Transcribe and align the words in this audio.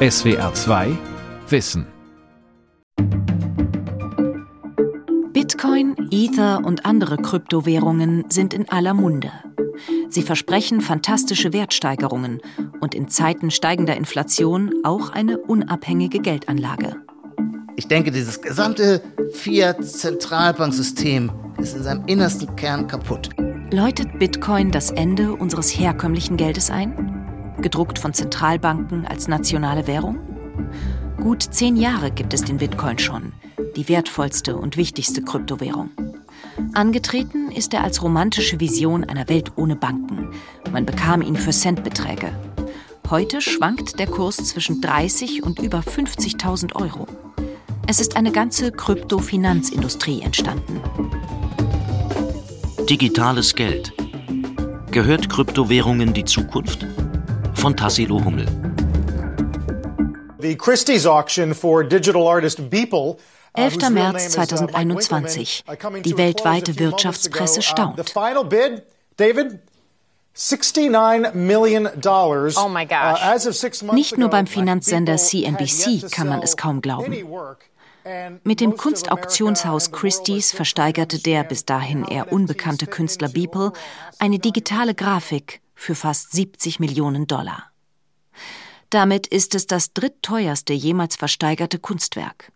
SWR 0.00 0.54
2 0.54 0.96
Wissen 1.48 1.84
Bitcoin, 5.32 5.96
Ether 6.12 6.64
und 6.64 6.86
andere 6.86 7.16
Kryptowährungen 7.16 8.26
sind 8.28 8.54
in 8.54 8.68
aller 8.68 8.94
Munde. 8.94 9.32
Sie 10.08 10.22
versprechen 10.22 10.82
fantastische 10.82 11.52
Wertsteigerungen 11.52 12.40
und 12.78 12.94
in 12.94 13.08
Zeiten 13.08 13.50
steigender 13.50 13.96
Inflation 13.96 14.72
auch 14.84 15.10
eine 15.10 15.38
unabhängige 15.38 16.20
Geldanlage. 16.20 16.94
Ich 17.74 17.88
denke, 17.88 18.12
dieses 18.12 18.40
gesamte 18.40 19.02
Fiat-Zentralbanksystem 19.32 21.32
ist 21.58 21.74
in 21.74 21.82
seinem 21.82 22.06
innersten 22.06 22.54
Kern 22.54 22.86
kaputt. 22.86 23.30
Läutet 23.72 24.16
Bitcoin 24.20 24.70
das 24.70 24.92
Ende 24.92 25.32
unseres 25.32 25.76
herkömmlichen 25.76 26.36
Geldes 26.36 26.70
ein? 26.70 27.17
Gedruckt 27.60 27.98
von 27.98 28.14
Zentralbanken 28.14 29.06
als 29.06 29.26
nationale 29.26 29.86
Währung? 29.86 30.18
Gut 31.16 31.42
zehn 31.42 31.76
Jahre 31.76 32.12
gibt 32.12 32.32
es 32.32 32.42
den 32.44 32.58
Bitcoin 32.58 32.98
schon, 32.98 33.32
die 33.74 33.88
wertvollste 33.88 34.56
und 34.56 34.76
wichtigste 34.76 35.22
Kryptowährung. 35.22 35.90
Angetreten 36.74 37.50
ist 37.50 37.74
er 37.74 37.82
als 37.82 38.02
romantische 38.02 38.60
Vision 38.60 39.02
einer 39.02 39.28
Welt 39.28 39.52
ohne 39.56 39.74
Banken. 39.74 40.28
Man 40.72 40.86
bekam 40.86 41.20
ihn 41.20 41.36
für 41.36 41.50
Centbeträge. 41.50 42.30
Heute 43.10 43.40
schwankt 43.40 43.98
der 43.98 44.06
Kurs 44.06 44.36
zwischen 44.36 44.80
30 44.80 45.42
und 45.42 45.58
über 45.58 45.78
50.000 45.78 46.76
Euro. 46.76 47.06
Es 47.88 48.00
ist 48.00 48.16
eine 48.16 48.30
ganze 48.30 48.70
Kryptofinanzindustrie 48.70 50.20
entstanden. 50.20 50.80
Digitales 52.88 53.54
Geld. 53.54 53.92
Gehört 54.90 55.28
Kryptowährungen 55.28 56.12
die 56.12 56.24
Zukunft? 56.24 56.86
Von 57.58 57.76
Tassilo 57.76 58.24
Hummel. 58.24 58.46
The 60.38 60.54
Christie's 60.54 61.06
auction 61.06 61.54
for 61.54 61.82
digital 61.82 62.28
artist 62.28 62.70
Beeple 62.70 63.16
11. 63.54 63.90
März 63.90 64.30
2021. 64.30 65.64
Die 66.04 66.16
weltweite 66.16 66.78
Wirtschaftspresse 66.78 67.62
staunt. 67.62 67.98
David, 69.16 69.58
69 70.34 71.34
million 71.34 71.88
dollars. 72.00 72.56
Oh 72.56 72.68
my 72.68 72.86
gosh. 72.86 73.82
Nicht 73.92 74.16
nur 74.16 74.28
beim 74.28 74.46
Finanzsender 74.46 75.16
CNBC 75.16 76.12
kann 76.12 76.28
man 76.28 76.42
es 76.42 76.56
kaum 76.56 76.80
glauben. 76.80 77.12
Mit 78.44 78.60
dem 78.60 78.76
Kunstauktionshaus 78.76 79.90
Christie's 79.90 80.52
versteigerte 80.52 81.18
der 81.18 81.42
bis 81.42 81.64
dahin 81.64 82.04
eher 82.04 82.32
unbekannte 82.32 82.86
Künstler 82.86 83.28
Beeple 83.28 83.72
eine 84.20 84.38
digitale 84.38 84.94
Grafik 84.94 85.60
für 85.78 85.94
fast 85.94 86.32
70 86.32 86.80
Millionen 86.80 87.26
Dollar. 87.26 87.70
Damit 88.90 89.26
ist 89.26 89.54
es 89.54 89.66
das 89.66 89.92
drittteuerste 89.92 90.72
jemals 90.72 91.16
versteigerte 91.16 91.78
Kunstwerk. 91.78 92.52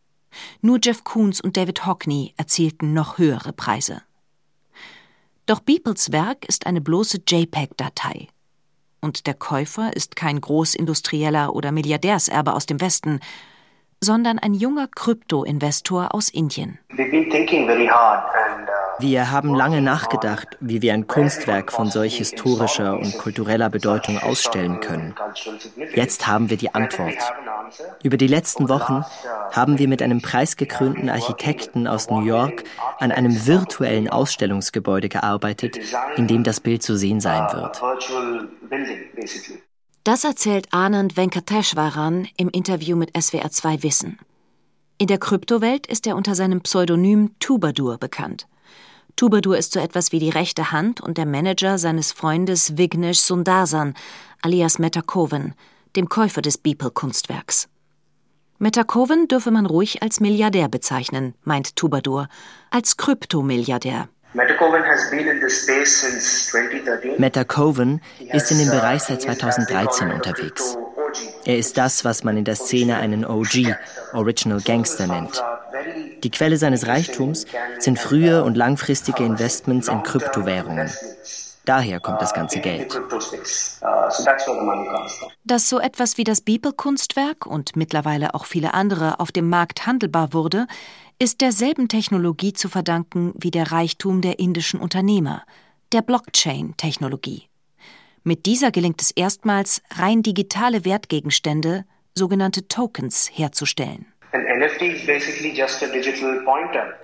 Nur 0.61 0.79
Jeff 0.83 1.05
Koons 1.05 1.41
und 1.41 1.57
David 1.57 1.87
Hockney 1.87 2.35
erzielten 2.37 2.93
noch 2.93 3.19
höhere 3.19 3.53
Preise. 3.53 4.03
Doch 5.47 5.61
Beeples 5.61 6.11
Werk 6.11 6.45
ist 6.47 6.67
eine 6.67 6.81
bloße 6.81 7.23
JPEG-Datei. 7.29 8.29
Und 9.01 9.27
der 9.27 9.35
Käufer 9.35 9.95
ist 9.95 10.17
kein 10.17 10.41
Großindustrieller 10.41 11.55
oder 11.55 11.71
Milliardärserbe 11.71 12.55
aus 12.55 12.67
dem 12.67 12.81
Westen, 12.81 13.21
sondern 14.01 14.39
ein 14.39 14.55
junger 14.55 14.89
Krypto-Investor 14.89 16.15
aus 16.15 16.29
Indien. 16.29 16.79
Wir 19.03 19.33
haben 19.33 19.53
lange 19.57 19.83
nachgedacht, 19.83 20.47
wie 20.61 20.81
wir 20.81 20.95
ein 20.95 21.09
Kunstwerk 21.09 21.73
von 21.73 21.91
solch 21.91 22.19
historischer 22.19 22.97
und 23.01 23.19
kultureller 23.19 23.69
Bedeutung 23.69 24.19
ausstellen 24.19 24.79
können. 24.79 25.13
Jetzt 25.93 26.29
haben 26.29 26.51
wir 26.51 26.57
die 26.57 26.73
Antwort. 26.73 27.17
Über 28.05 28.17
die 28.17 28.29
letzten 28.29 28.69
Wochen 28.69 29.05
haben 29.51 29.81
wir 29.81 29.89
mit 29.89 30.03
einem 30.03 30.23
preisgekrönten 30.23 31.11
Architekten 31.11 31.89
aus 31.89 32.11
New 32.11 32.23
York 32.23 32.63
an 33.01 33.11
einem 33.11 33.45
virtuellen 33.45 34.09
Ausstellungsgebäude 34.09 35.09
gearbeitet, 35.09 35.81
in 36.17 36.29
dem 36.29 36.45
das 36.45 36.61
Bild 36.61 36.85
zu 36.85 36.97
sehen 36.97 37.21
sein 37.21 37.49
wird. 37.53 37.83
Das 40.05 40.23
erzählt 40.23 40.69
Anand 40.71 41.17
Venkateshwaran 41.17 42.29
im 42.37 42.49
Interview 42.51 42.97
mit 42.97 43.17
SWR2 43.17 43.83
Wissen. 43.83 44.21
In 44.99 45.09
der 45.09 45.19
Kryptowelt 45.19 45.89
ist 45.89 46.07
er 46.07 46.15
unter 46.15 46.37
seinem 46.37 46.61
Pseudonym 46.61 47.33
Tubadur 47.41 47.99
bekannt. 47.99 48.47
Tubadur 49.17 49.57
ist 49.57 49.73
so 49.73 49.81
etwas 49.81 50.13
wie 50.13 50.19
die 50.19 50.31
rechte 50.31 50.73
Hand 50.73 51.01
und 51.01 51.19
der 51.19 51.27
Manager 51.27 51.79
seines 51.79 52.13
Freundes 52.13 52.77
Vignesh 52.77 53.21
Sundarsan, 53.21 53.95
alias 54.43 54.79
Metakoven, 54.79 55.55
dem 55.97 56.09
Käufer 56.09 56.43
des 56.43 56.59
Beeple-Kunstwerks. 56.59 57.69
Metakoven 58.59 59.27
dürfe 59.29 59.51
man 59.51 59.67
ruhig 59.67 60.03
als 60.03 60.21
Milliardär 60.21 60.69
bezeichnen, 60.69 61.35
meint 61.43 61.75
Tubadur, 61.77 62.29
als 62.71 62.97
Kryptomilliardär. 62.97 64.09
Metakoven 67.19 68.01
ist 68.33 68.51
in 68.51 68.59
dem 68.59 68.71
Bereich 68.71 69.03
seit 69.03 69.23
2013 69.23 70.11
unterwegs. 70.11 70.79
Er 71.45 71.59
ist 71.59 71.77
das, 71.77 72.05
was 72.05 72.25
man 72.25 72.37
in 72.37 72.45
der 72.45 72.55
Szene 72.57 72.97
einen 72.97 73.25
OG, 73.25 73.75
Original 74.15 74.61
Gangster 74.61 75.07
nennt. 75.07 75.43
Die 76.23 76.31
Quelle 76.31 76.57
seines 76.57 76.87
Reichtums 76.87 77.47
sind 77.79 77.99
frühe 77.99 78.45
und 78.45 78.57
langfristige 78.57 79.25
Investments 79.25 79.89
in 79.89 80.03
Kryptowährungen. 80.03 80.91
Daher 81.65 82.01
kommt 82.01 82.21
das 82.21 82.35
ganze 82.35 82.61
Geld. 82.61 83.01
Dass 85.45 85.69
so 85.69 85.79
etwas 85.79 86.19
wie 86.19 86.25
das 86.25 86.41
Beeple-Kunstwerk 86.41 87.47
und 87.47 87.77
mittlerweile 87.77 88.35
auch 88.35 88.47
viele 88.47 88.75
andere 88.75 89.21
auf 89.21 89.31
dem 89.31 89.49
Markt 89.49 89.87
handelbar 89.87 90.33
wurde, 90.33 90.67
ist 91.19 91.41
derselben 91.41 91.89
Technologie 91.89 92.53
zu 92.53 92.69
verdanken 92.69 93.33
wie 93.37 93.53
der 93.53 93.71
Reichtum 93.71 94.23
der 94.23 94.41
indischen 94.41 94.81
Unternehmer, 94.81 95.45
der 95.93 96.03
Blockchain-Technologie. 96.03 97.49
Mit 98.25 98.47
dieser 98.47 98.73
gelingt 98.73 99.01
es 99.01 99.13
erstmals, 99.13 99.83
rein 99.95 100.23
digitale 100.23 100.85
Wertgegenstände, 100.85 101.85
sogenannte 102.17 102.67
Tokens, 102.67 103.31
herzustellen. 103.33 104.12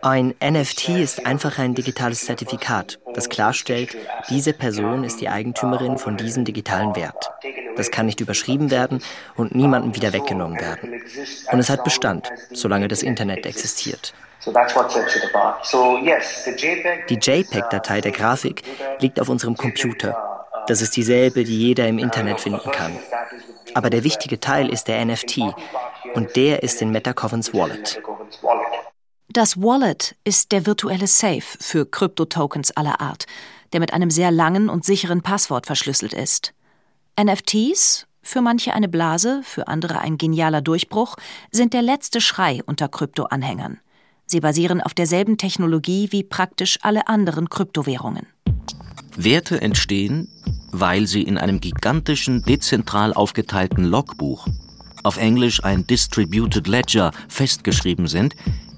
Ein 0.01 0.35
NFT 0.43 0.89
ist 0.89 1.27
einfach 1.27 1.59
ein 1.59 1.75
digitales 1.75 2.25
Zertifikat, 2.25 2.99
das 3.13 3.29
klarstellt, 3.29 3.97
diese 4.31 4.55
Person 4.55 5.05
ist 5.05 5.21
die 5.21 5.29
Eigentümerin 5.29 5.99
von 5.99 6.17
diesem 6.17 6.47
digitalen 6.47 6.97
Wert. 6.97 7.31
Das 7.77 7.91
kann 7.91 8.07
nicht 8.07 8.21
überschrieben 8.21 8.71
werden 8.71 9.03
und 9.37 9.55
niemandem 9.55 9.95
wieder 9.95 10.15
weggenommen 10.15 10.59
werden. 10.59 11.03
Und 11.53 11.59
es 11.59 11.69
hat 11.69 11.85
Bestand, 11.85 12.31
solange 12.53 12.89
das 12.89 13.03
Internet 13.03 13.45
existiert. 13.45 14.15
Die 17.09 17.19
JPEG-Datei 17.21 18.01
der 18.01 18.13
Grafik 18.13 18.63
liegt 19.01 19.21
auf 19.21 19.29
unserem 19.29 19.55
Computer. 19.57 20.39
Das 20.67 20.81
ist 20.81 20.97
dieselbe, 20.97 21.45
die 21.45 21.59
jeder 21.59 21.87
im 21.89 21.99
Internet 21.99 22.41
finden 22.41 22.71
kann. 22.71 22.99
Aber 23.75 23.91
der 23.91 24.05
wichtige 24.05 24.41
Teil 24.41 24.69
ist 24.69 24.89
der 24.89 25.05
NFT 25.05 25.41
und 26.15 26.37
der 26.37 26.63
ist 26.63 26.81
in 26.83 26.91
Metacovens 26.91 27.53
Wallet. 27.53 28.01
Das 29.31 29.61
Wallet 29.61 30.17
ist 30.25 30.53
der 30.53 30.67
virtuelle 30.67 31.07
Safe 31.07 31.43
für 31.43 31.85
Kryptotokens 31.85 32.71
aller 32.71 33.01
Art, 33.01 33.27
der 33.73 33.81
mit 33.81 33.93
einem 33.93 34.11
sehr 34.11 34.31
langen 34.31 34.69
und 34.69 34.85
sicheren 34.85 35.23
Passwort 35.23 35.67
verschlüsselt 35.67 36.15
ist. 36.15 36.55
NFTs, 37.21 38.07
für 38.23 38.41
manche 38.41 38.73
eine 38.73 38.89
Blase, 38.89 39.43
für 39.45 39.69
andere 39.69 40.01
ein 40.01 40.19
genialer 40.19 40.61
Durchbruch, 40.61 41.17
sind 41.51 41.75
der 41.75 41.83
letzte 41.83 42.21
Schrei 42.21 42.63
unter 42.65 42.89
Krypto-Anhängern. 42.89 43.81
Sie 44.27 44.41
basieren 44.41 44.81
auf 44.81 44.95
derselben 44.95 45.39
Technologie 45.39 46.09
wie 46.11 46.23
praktisch 46.23 46.79
alle 46.83 47.09
anderen 47.09 47.49
Kryptowährungen. 47.49 48.27
Werte 49.19 49.61
entstehen, 49.61 50.29
weil 50.71 51.09
sie 51.09 51.23
in 51.23 51.39
einem 51.39 51.59
gigantischen, 51.59 52.45
dezentral 52.45 53.13
aufgeteilten 53.13 53.85
Logbuch, 53.85 54.47
auf 55.03 55.17
Englisch 55.17 55.63
ein 55.65 55.85
Distributed 55.87 56.69
Ledger, 56.69 57.11
festgeschrieben 57.29 58.07
sind, 58.07 58.37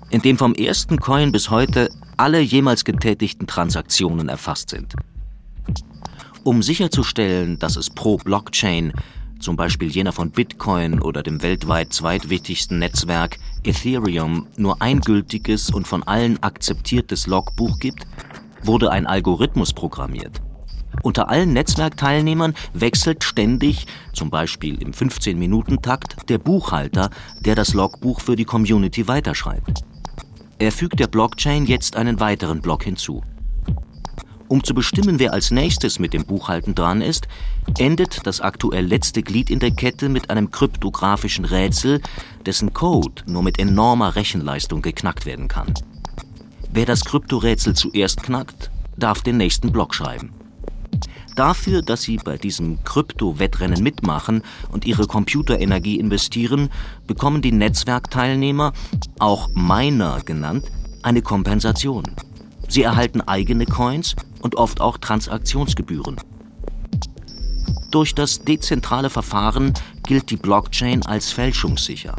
in 0.08 0.22
dem 0.22 0.38
vom 0.38 0.54
ersten 0.54 0.98
Coin 0.98 1.30
bis 1.30 1.50
heute 1.50 1.90
alle 2.16 2.40
jemals 2.40 2.86
getätigten 2.86 3.46
Transaktionen 3.46 4.30
erfasst 4.30 4.70
sind. 4.70 4.94
Um 6.42 6.62
sicherzustellen, 6.62 7.58
dass 7.58 7.76
es 7.76 7.90
pro 7.90 8.16
Blockchain, 8.16 8.94
zum 9.40 9.56
Beispiel 9.56 9.90
jener 9.90 10.12
von 10.12 10.30
Bitcoin 10.30 11.00
oder 11.00 11.22
dem 11.22 11.42
weltweit 11.42 11.92
zweitwichtigsten 11.92 12.78
Netzwerk 12.78 13.38
Ethereum, 13.62 14.46
nur 14.56 14.80
ein 14.80 15.00
gültiges 15.00 15.70
und 15.70 15.86
von 15.86 16.02
allen 16.02 16.42
akzeptiertes 16.42 17.26
Logbuch 17.26 17.78
gibt, 17.78 18.06
wurde 18.62 18.90
ein 18.90 19.06
Algorithmus 19.06 19.72
programmiert. 19.72 20.40
Unter 21.02 21.28
allen 21.28 21.52
Netzwerkteilnehmern 21.52 22.54
wechselt 22.74 23.24
ständig, 23.24 23.86
zum 24.12 24.30
Beispiel 24.30 24.82
im 24.82 24.92
15-Minuten-Takt, 24.92 26.28
der 26.28 26.38
Buchhalter, 26.38 27.10
der 27.40 27.54
das 27.54 27.74
Logbuch 27.74 28.20
für 28.20 28.36
die 28.36 28.44
Community 28.44 29.08
weiterschreibt. 29.08 29.82
Er 30.58 30.72
fügt 30.72 31.00
der 31.00 31.06
Blockchain 31.06 31.64
jetzt 31.64 31.96
einen 31.96 32.20
weiteren 32.20 32.60
Block 32.60 32.84
hinzu. 32.84 33.22
Um 34.48 34.64
zu 34.64 34.74
bestimmen, 34.74 35.20
wer 35.20 35.32
als 35.32 35.52
nächstes 35.52 36.00
mit 36.00 36.12
dem 36.12 36.26
Buchhalten 36.26 36.74
dran 36.74 37.02
ist, 37.02 37.28
endet 37.78 38.26
das 38.26 38.40
aktuell 38.40 38.84
letzte 38.84 39.22
Glied 39.22 39.48
in 39.48 39.60
der 39.60 39.70
Kette 39.70 40.08
mit 40.08 40.28
einem 40.28 40.50
kryptografischen 40.50 41.44
Rätsel, 41.44 42.00
dessen 42.44 42.74
Code 42.74 43.22
nur 43.26 43.44
mit 43.44 43.60
enormer 43.60 44.16
Rechenleistung 44.16 44.82
geknackt 44.82 45.24
werden 45.24 45.46
kann. 45.46 45.72
Wer 46.72 46.86
das 46.86 47.04
Kryptorätsel 47.04 47.74
zuerst 47.74 48.22
knackt, 48.22 48.70
darf 48.96 49.22
den 49.22 49.36
nächsten 49.36 49.72
Block 49.72 49.92
schreiben. 49.92 50.32
Dafür, 51.34 51.82
dass 51.82 52.02
sie 52.02 52.16
bei 52.16 52.36
diesem 52.36 52.84
Krypto-Wettrennen 52.84 53.82
mitmachen 53.82 54.42
und 54.70 54.84
ihre 54.84 55.06
Computerenergie 55.06 55.98
investieren, 55.98 56.70
bekommen 57.08 57.42
die 57.42 57.50
Netzwerkteilnehmer, 57.50 58.72
auch 59.18 59.48
Miner 59.54 60.20
genannt, 60.24 60.64
eine 61.02 61.22
Kompensation. 61.22 62.04
Sie 62.68 62.82
erhalten 62.82 63.20
eigene 63.20 63.66
Coins 63.66 64.14
und 64.40 64.54
oft 64.54 64.80
auch 64.80 64.98
Transaktionsgebühren. 64.98 66.16
Durch 67.90 68.14
das 68.14 68.42
dezentrale 68.44 69.10
Verfahren 69.10 69.74
gilt 70.06 70.30
die 70.30 70.36
Blockchain 70.36 71.04
als 71.04 71.32
fälschungssicher. 71.32 72.14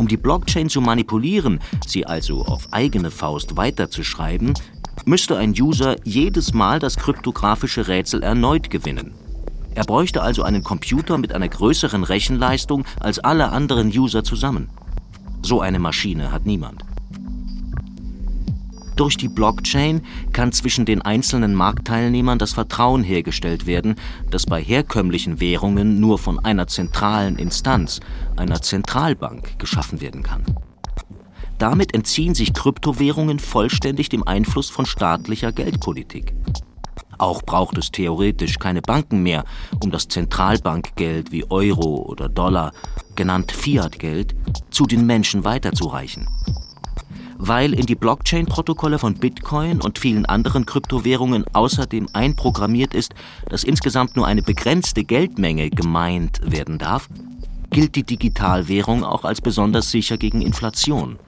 Um 0.00 0.08
die 0.08 0.16
Blockchain 0.16 0.70
zu 0.70 0.80
manipulieren, 0.80 1.60
sie 1.86 2.06
also 2.06 2.40
auf 2.46 2.72
eigene 2.72 3.10
Faust 3.10 3.58
weiterzuschreiben, 3.58 4.54
müsste 5.04 5.36
ein 5.36 5.50
User 5.50 5.96
jedes 6.04 6.54
Mal 6.54 6.78
das 6.78 6.96
kryptografische 6.96 7.86
Rätsel 7.86 8.22
erneut 8.22 8.70
gewinnen. 8.70 9.12
Er 9.74 9.84
bräuchte 9.84 10.22
also 10.22 10.42
einen 10.42 10.64
Computer 10.64 11.18
mit 11.18 11.34
einer 11.34 11.50
größeren 11.50 12.02
Rechenleistung 12.02 12.86
als 12.98 13.18
alle 13.18 13.50
anderen 13.50 13.88
User 13.88 14.24
zusammen. 14.24 14.70
So 15.42 15.60
eine 15.60 15.78
Maschine 15.78 16.32
hat 16.32 16.46
niemand. 16.46 16.82
Durch 19.00 19.16
die 19.16 19.30
Blockchain 19.30 20.02
kann 20.34 20.52
zwischen 20.52 20.84
den 20.84 21.00
einzelnen 21.00 21.54
Marktteilnehmern 21.54 22.38
das 22.38 22.52
Vertrauen 22.52 23.02
hergestellt 23.02 23.64
werden, 23.64 23.94
das 24.30 24.44
bei 24.44 24.62
herkömmlichen 24.62 25.40
Währungen 25.40 26.00
nur 26.00 26.18
von 26.18 26.38
einer 26.38 26.66
zentralen 26.66 27.36
Instanz, 27.36 28.00
einer 28.36 28.60
Zentralbank, 28.60 29.58
geschaffen 29.58 30.02
werden 30.02 30.22
kann. 30.22 30.44
Damit 31.56 31.94
entziehen 31.94 32.34
sich 32.34 32.52
Kryptowährungen 32.52 33.38
vollständig 33.38 34.10
dem 34.10 34.22
Einfluss 34.28 34.68
von 34.68 34.84
staatlicher 34.84 35.50
Geldpolitik. 35.50 36.34
Auch 37.16 37.40
braucht 37.40 37.78
es 37.78 37.90
theoretisch 37.90 38.58
keine 38.58 38.82
Banken 38.82 39.22
mehr, 39.22 39.44
um 39.82 39.90
das 39.90 40.08
Zentralbankgeld 40.08 41.32
wie 41.32 41.50
Euro 41.50 42.02
oder 42.02 42.28
Dollar, 42.28 42.72
genannt 43.16 43.50
Fiat-Geld, 43.50 44.34
zu 44.70 44.84
den 44.84 45.06
Menschen 45.06 45.44
weiterzureichen 45.44 46.28
weil 47.40 47.72
in 47.72 47.86
die 47.86 47.94
Blockchain-Protokolle 47.94 48.98
von 48.98 49.14
Bitcoin 49.14 49.80
und 49.80 49.98
vielen 49.98 50.26
anderen 50.26 50.66
Kryptowährungen 50.66 51.44
außerdem 51.54 52.08
einprogrammiert 52.12 52.92
ist, 52.92 53.14
dass 53.48 53.64
insgesamt 53.64 54.14
nur 54.14 54.26
eine 54.26 54.42
begrenzte 54.42 55.04
Geldmenge 55.04 55.70
gemeint 55.70 56.40
werden 56.44 56.76
darf, 56.76 57.08
gilt 57.70 57.96
die 57.96 58.04
Digitalwährung 58.04 59.04
auch 59.04 59.24
als 59.24 59.40
besonders 59.40 59.90
sicher 59.90 60.18
gegen 60.18 60.42
Inflation. 60.42 61.18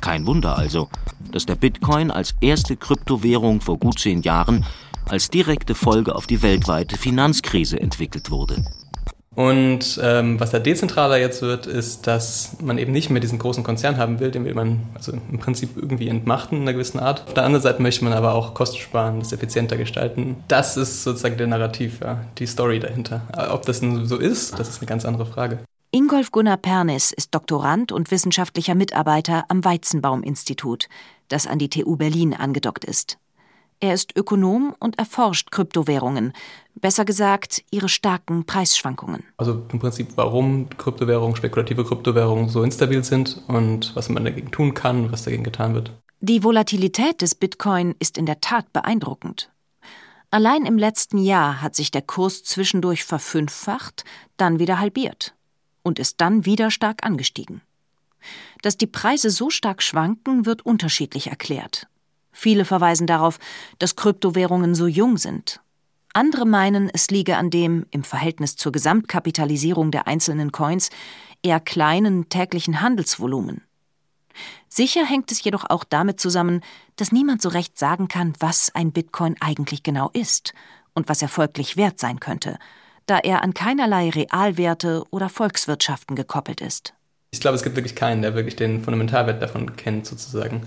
Kein 0.00 0.24
Wunder 0.24 0.56
also, 0.56 0.88
dass 1.32 1.46
der 1.46 1.56
Bitcoin 1.56 2.12
als 2.12 2.36
erste 2.40 2.76
Kryptowährung 2.76 3.60
vor 3.60 3.78
gut 3.78 3.98
zehn 3.98 4.22
Jahren 4.22 4.64
als 5.08 5.30
direkte 5.30 5.74
Folge 5.74 6.14
auf 6.14 6.28
die 6.28 6.42
weltweite 6.42 6.96
Finanzkrise 6.96 7.80
entwickelt 7.80 8.30
wurde. 8.30 8.64
Und 9.40 9.98
ähm, 10.02 10.38
was 10.38 10.50
da 10.50 10.58
dezentraler 10.58 11.16
jetzt 11.16 11.40
wird, 11.40 11.66
ist, 11.66 12.06
dass 12.06 12.56
man 12.60 12.76
eben 12.76 12.92
nicht 12.92 13.08
mehr 13.08 13.20
diesen 13.20 13.38
großen 13.38 13.64
Konzern 13.64 13.96
haben 13.96 14.20
will, 14.20 14.30
den 14.30 14.44
will 14.44 14.52
man 14.52 14.82
also 14.94 15.12
im 15.12 15.38
Prinzip 15.38 15.70
irgendwie 15.76 16.08
entmachten 16.08 16.56
in 16.56 16.62
einer 16.62 16.74
gewissen 16.74 17.00
Art. 17.00 17.26
Auf 17.26 17.32
der 17.32 17.44
anderen 17.44 17.62
Seite 17.62 17.80
möchte 17.80 18.04
man 18.04 18.12
aber 18.12 18.34
auch 18.34 18.52
Kosten 18.52 18.76
sparen, 18.76 19.18
das 19.20 19.32
effizienter 19.32 19.78
gestalten. 19.78 20.36
Das 20.48 20.76
ist 20.76 21.04
sozusagen 21.04 21.38
der 21.38 21.46
Narrativ, 21.46 22.00
ja, 22.02 22.22
die 22.36 22.46
Story 22.46 22.80
dahinter. 22.80 23.22
Ob 23.50 23.64
das 23.64 23.80
nun 23.80 24.04
so 24.04 24.18
ist, 24.18 24.58
das 24.58 24.68
ist 24.68 24.80
eine 24.80 24.88
ganz 24.88 25.06
andere 25.06 25.24
Frage. 25.24 25.60
Ingolf 25.90 26.32
Gunnar 26.32 26.58
Pernis 26.58 27.10
ist 27.10 27.34
Doktorand 27.34 27.92
und 27.92 28.10
wissenschaftlicher 28.10 28.74
Mitarbeiter 28.74 29.46
am 29.48 29.64
Weizenbaum-Institut, 29.64 30.88
das 31.28 31.46
an 31.46 31.58
die 31.58 31.70
TU 31.70 31.96
Berlin 31.96 32.34
angedockt 32.34 32.84
ist. 32.84 33.16
Er 33.82 33.94
ist 33.94 34.14
Ökonom 34.14 34.74
und 34.78 34.98
erforscht 34.98 35.50
Kryptowährungen, 35.50 36.34
besser 36.74 37.06
gesagt 37.06 37.64
ihre 37.70 37.88
starken 37.88 38.44
Preisschwankungen. 38.44 39.24
Also 39.38 39.66
im 39.72 39.78
Prinzip, 39.78 40.08
warum 40.16 40.68
Kryptowährungen, 40.76 41.34
spekulative 41.34 41.84
Kryptowährungen 41.84 42.50
so 42.50 42.62
instabil 42.62 43.02
sind 43.02 43.42
und 43.48 43.96
was 43.96 44.10
man 44.10 44.24
dagegen 44.24 44.50
tun 44.50 44.74
kann, 44.74 45.10
was 45.10 45.24
dagegen 45.24 45.44
getan 45.44 45.74
wird. 45.74 45.92
Die 46.20 46.44
Volatilität 46.44 47.22
des 47.22 47.34
Bitcoin 47.34 47.94
ist 47.98 48.18
in 48.18 48.26
der 48.26 48.42
Tat 48.42 48.70
beeindruckend. 48.74 49.50
Allein 50.30 50.66
im 50.66 50.76
letzten 50.76 51.16
Jahr 51.16 51.62
hat 51.62 51.74
sich 51.74 51.90
der 51.90 52.02
Kurs 52.02 52.44
zwischendurch 52.44 53.04
verfünffacht, 53.04 54.04
dann 54.36 54.58
wieder 54.58 54.78
halbiert 54.78 55.34
und 55.82 55.98
ist 55.98 56.20
dann 56.20 56.44
wieder 56.44 56.70
stark 56.70 57.04
angestiegen. 57.04 57.62
Dass 58.60 58.76
die 58.76 58.86
Preise 58.86 59.30
so 59.30 59.48
stark 59.48 59.82
schwanken, 59.82 60.44
wird 60.44 60.66
unterschiedlich 60.66 61.28
erklärt. 61.28 61.88
Viele 62.32 62.64
verweisen 62.64 63.06
darauf, 63.06 63.38
dass 63.78 63.96
Kryptowährungen 63.96 64.74
so 64.74 64.86
jung 64.86 65.16
sind. 65.16 65.60
Andere 66.12 66.44
meinen, 66.44 66.90
es 66.92 67.10
liege 67.10 67.36
an 67.36 67.50
dem, 67.50 67.86
im 67.90 68.02
Verhältnis 68.02 68.56
zur 68.56 68.72
Gesamtkapitalisierung 68.72 69.90
der 69.90 70.08
einzelnen 70.08 70.50
Coins, 70.50 70.90
eher 71.42 71.60
kleinen 71.60 72.28
täglichen 72.28 72.80
Handelsvolumen. 72.80 73.62
Sicher 74.68 75.04
hängt 75.04 75.30
es 75.32 75.42
jedoch 75.42 75.64
auch 75.68 75.84
damit 75.84 76.20
zusammen, 76.20 76.62
dass 76.96 77.12
niemand 77.12 77.42
so 77.42 77.48
recht 77.48 77.78
sagen 77.78 78.08
kann, 78.08 78.34
was 78.38 78.74
ein 78.74 78.92
Bitcoin 78.92 79.36
eigentlich 79.40 79.82
genau 79.82 80.10
ist 80.12 80.52
und 80.94 81.08
was 81.08 81.22
er 81.22 81.28
folglich 81.28 81.76
wert 81.76 81.98
sein 81.98 82.20
könnte, 82.20 82.58
da 83.06 83.18
er 83.18 83.42
an 83.42 83.54
keinerlei 83.54 84.10
Realwerte 84.10 85.04
oder 85.10 85.28
Volkswirtschaften 85.28 86.16
gekoppelt 86.16 86.60
ist. 86.60 86.94
Ich 87.32 87.40
glaube, 87.40 87.56
es 87.56 87.62
gibt 87.62 87.76
wirklich 87.76 87.94
keinen, 87.94 88.22
der 88.22 88.34
wirklich 88.34 88.56
den 88.56 88.82
Fundamentalwert 88.82 89.40
davon 89.40 89.76
kennt, 89.76 90.06
sozusagen. 90.06 90.62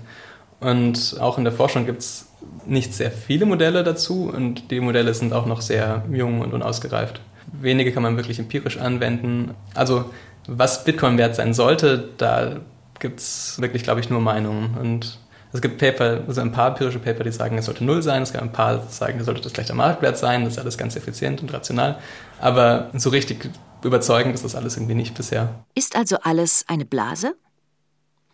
Und 0.60 1.16
auch 1.20 1.38
in 1.38 1.44
der 1.44 1.52
Forschung 1.52 1.86
gibt 1.86 2.00
es 2.00 2.28
nicht 2.66 2.94
sehr 2.94 3.10
viele 3.10 3.46
Modelle 3.46 3.84
dazu 3.84 4.30
und 4.34 4.70
die 4.70 4.80
Modelle 4.80 5.12
sind 5.14 5.32
auch 5.32 5.46
noch 5.46 5.60
sehr 5.60 6.04
jung 6.10 6.40
und 6.40 6.54
unausgereift. 6.54 7.20
Wenige 7.52 7.92
kann 7.92 8.02
man 8.02 8.16
wirklich 8.16 8.38
empirisch 8.38 8.78
anwenden. 8.78 9.54
Also 9.74 10.06
was 10.46 10.84
Bitcoin 10.84 11.18
wert 11.18 11.34
sein 11.34 11.54
sollte, 11.54 12.10
da 12.16 12.60
gibt 12.98 13.20
es 13.20 13.60
wirklich, 13.60 13.82
glaube 13.82 14.00
ich, 14.00 14.10
nur 14.10 14.20
Meinungen. 14.20 14.76
Und 14.80 15.18
es 15.52 15.60
gibt 15.60 15.78
Paper, 15.78 16.22
also 16.26 16.40
ein 16.40 16.52
paar 16.52 16.68
empirische 16.68 16.98
Paper, 16.98 17.24
die 17.24 17.32
sagen, 17.32 17.58
es 17.58 17.66
sollte 17.66 17.84
null 17.84 18.02
sein. 18.02 18.22
Es 18.22 18.32
gibt 18.32 18.42
ein 18.42 18.52
paar, 18.52 18.78
die 18.78 18.92
sagen, 18.92 19.20
es 19.20 19.26
sollte 19.26 19.40
das 19.40 19.52
gleich 19.52 19.66
der 19.66 19.76
Marktwert 19.76 20.18
sein. 20.18 20.44
Das 20.44 20.54
ist 20.54 20.58
alles 20.58 20.78
ganz 20.78 20.96
effizient 20.96 21.42
und 21.42 21.52
rational. 21.52 21.98
Aber 22.40 22.90
so 22.94 23.10
richtig 23.10 23.50
überzeugend 23.82 24.34
ist 24.34 24.44
das 24.44 24.54
alles 24.54 24.76
irgendwie 24.76 24.94
nicht 24.94 25.14
bisher. 25.14 25.64
Ist 25.74 25.96
also 25.96 26.16
alles 26.22 26.64
eine 26.68 26.84
Blase? 26.84 27.34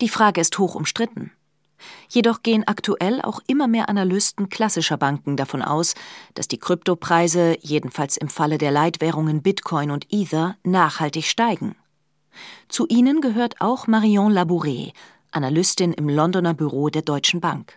Die 0.01 0.09
Frage 0.09 0.41
ist 0.41 0.59
hoch 0.59 0.75
umstritten. 0.75 1.33
Jedoch 2.09 2.43
gehen 2.43 2.67
aktuell 2.67 3.21
auch 3.23 3.41
immer 3.47 3.69
mehr 3.69 3.89
Analysten 3.89 4.49
klassischer 4.49 4.97
Banken 4.97 5.37
davon 5.37 5.63
aus, 5.63 5.95
dass 6.35 6.49
die 6.49 6.59
Kryptopreise, 6.59 7.57
jedenfalls 7.61 8.17
im 8.17 8.29
Falle 8.29 8.59
der 8.59 8.71
Leitwährungen 8.71 9.43
Bitcoin 9.43 9.91
und 9.91 10.07
Ether, 10.11 10.57
nachhaltig 10.65 11.25
steigen. 11.25 11.77
Zu 12.69 12.87
ihnen 12.89 13.21
gehört 13.21 13.61
auch 13.61 13.87
Marion 13.87 14.33
Labouré, 14.33 14.93
Analystin 15.33 15.93
im 15.93 16.09
Londoner 16.09 16.55
Büro 16.55 16.89
der 16.89 17.03
Deutschen 17.03 17.41
Bank. 17.41 17.77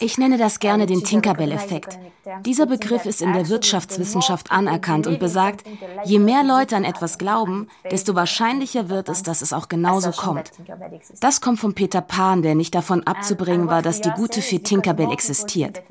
Ich 0.00 0.18
nenne 0.18 0.38
das 0.38 0.58
gerne 0.58 0.86
den 0.86 1.04
Tinkerbell-Effekt. 1.04 1.98
Dieser 2.46 2.66
Begriff 2.66 3.04
ist 3.04 3.20
in 3.20 3.32
der 3.32 3.48
Wirtschaftswissenschaft 3.48 4.50
anerkannt 4.50 5.06
und 5.06 5.18
besagt, 5.18 5.64
je 6.04 6.18
mehr 6.18 6.44
Leute 6.44 6.76
an 6.76 6.84
etwas 6.84 7.18
glauben, 7.18 7.68
desto 7.90 8.14
wahrscheinlicher 8.14 8.88
wird 8.88 9.08
es, 9.08 9.22
dass 9.22 9.42
es 9.42 9.52
auch 9.52 9.68
genauso 9.68 10.10
kommt. 10.12 10.52
Das 11.20 11.40
kommt 11.40 11.58
von 11.58 11.74
Peter 11.74 12.00
Pan, 12.00 12.42
der 12.42 12.54
nicht 12.54 12.74
davon 12.74 13.02
abzubringen 13.06 13.68
war, 13.68 13.82
dass 13.82 14.00
die 14.00 14.10
gute 14.10 14.40
Fee 14.40 14.60
Tinkerbell 14.60 15.10
existiert. 15.12 15.82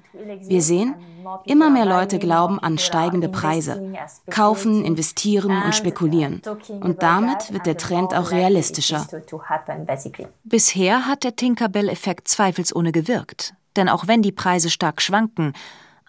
Wir 0.47 0.61
sehen, 0.61 0.95
Immer 1.45 1.69
mehr 1.69 1.85
Leute 1.85 2.19
glauben 2.19 2.59
an 2.59 2.77
steigende 2.77 3.29
Preise, 3.29 3.93
kaufen, 4.29 4.83
investieren 4.83 5.61
und 5.63 5.75
spekulieren. 5.75 6.41
Und 6.81 7.01
damit 7.01 7.51
wird 7.51 7.65
der 7.65 7.77
Trend 7.77 8.13
auch 8.13 8.31
realistischer. 8.31 9.07
Bisher 10.43 11.05
hat 11.05 11.23
der 11.23 11.35
Tinkerbell-Effekt 11.35 12.27
zweifelsohne 12.27 12.91
gewirkt. 12.91 13.53
Denn 13.75 13.89
auch 13.89 14.07
wenn 14.07 14.21
die 14.21 14.31
Preise 14.31 14.69
stark 14.69 15.01
schwanken, 15.01 15.53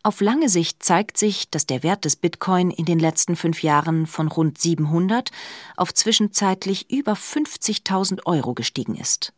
auf 0.05 0.21
lange 0.21 0.49
Sicht 0.49 0.83
zeigt 0.83 1.17
sich, 1.17 1.49
dass 1.49 1.65
der 1.65 1.85
Wert 1.85 2.05
des 2.05 2.17
Bitcoin 2.17 2.73
in 2.73 2.87
den 2.87 2.99
letzten 2.99 3.37
fünf 3.37 3.63
Jahren 3.63 4.07
von 4.07 4.27
rund 4.27 4.59
700 4.59 5.31
auf 5.77 5.95
zwischenzeitlich 5.95 6.91
über 6.91 7.13
50.000 7.13 8.27
Euro 8.27 8.55
gestiegen 8.55 8.97
ist. 8.97 9.33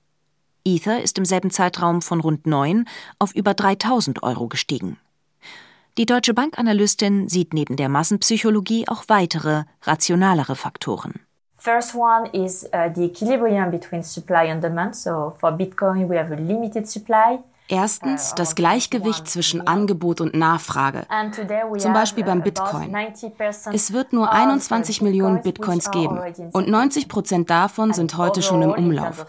Ether 0.65 1.03
ist 1.03 1.19
im 1.19 1.27
selben 1.27 1.51
Zeitraum 1.51 2.01
von 2.01 2.21
rund 2.21 2.47
9 2.47 2.89
auf 3.19 3.35
über 3.35 3.53
3000 3.53 4.23
Euro 4.23 4.49
gestiegen. 4.49 4.99
Die 5.97 6.07
Deutsche 6.07 6.35
Bank-Analystin 6.35 7.29
sieht 7.29 7.55
neben 7.55 7.77
der 7.77 7.89
Massenpsychologie 7.89 8.89
auch 8.89 9.05
weitere, 9.07 9.63
rationalere 9.83 10.57
Faktoren. 10.57 11.21
First 11.57 11.95
one 11.95 12.29
is 12.33 12.65
uh, 12.65 12.93
the 12.93 13.05
equilibrium 13.05 13.71
between 13.71 14.03
supply 14.03 14.51
and 14.51 14.61
demand. 14.61 14.97
So 14.97 15.35
for 15.39 15.53
Bitcoin 15.53 16.11
we 16.11 16.19
have 16.19 16.33
a 16.33 16.37
limited 16.37 16.91
supply. 16.91 17.39
Erstens 17.69 18.35
das 18.35 18.57
Gleichgewicht 18.57 19.29
zwischen 19.29 19.67
Angebot 19.67 20.21
und 20.21 20.35
Nachfrage, 20.35 21.07
zum 21.79 21.93
Beispiel 21.95 22.25
beim 22.25 22.43
Bitcoin. 22.43 22.95
Es 23.73 23.93
wird 23.93 24.13
nur 24.13 24.31
21 24.31 25.01
Millionen 25.01 25.43
Bitcoins 25.43 25.91
geben 25.91 26.21
und 26.53 26.69
90 26.69 27.09
Prozent 27.09 27.49
davon 27.49 27.95
sind 27.95 28.19
heute 28.19 28.43
schon 28.43 28.61
im 28.61 28.73
Umlauf. 28.73 29.25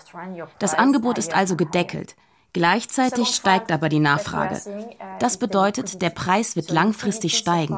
Das 0.59 0.73
Angebot 0.73 1.17
ist 1.17 1.33
also 1.33 1.55
gedeckelt. 1.55 2.15
Gleichzeitig 2.55 3.35
steigt 3.35 3.69
aber 3.69 3.89
die 3.89 3.99
Nachfrage. 3.99 4.61
Das 5.19 5.35
bedeutet, 5.35 6.01
der 6.01 6.09
Preis 6.09 6.55
wird 6.55 6.71
langfristig 6.71 7.37
steigen. 7.37 7.77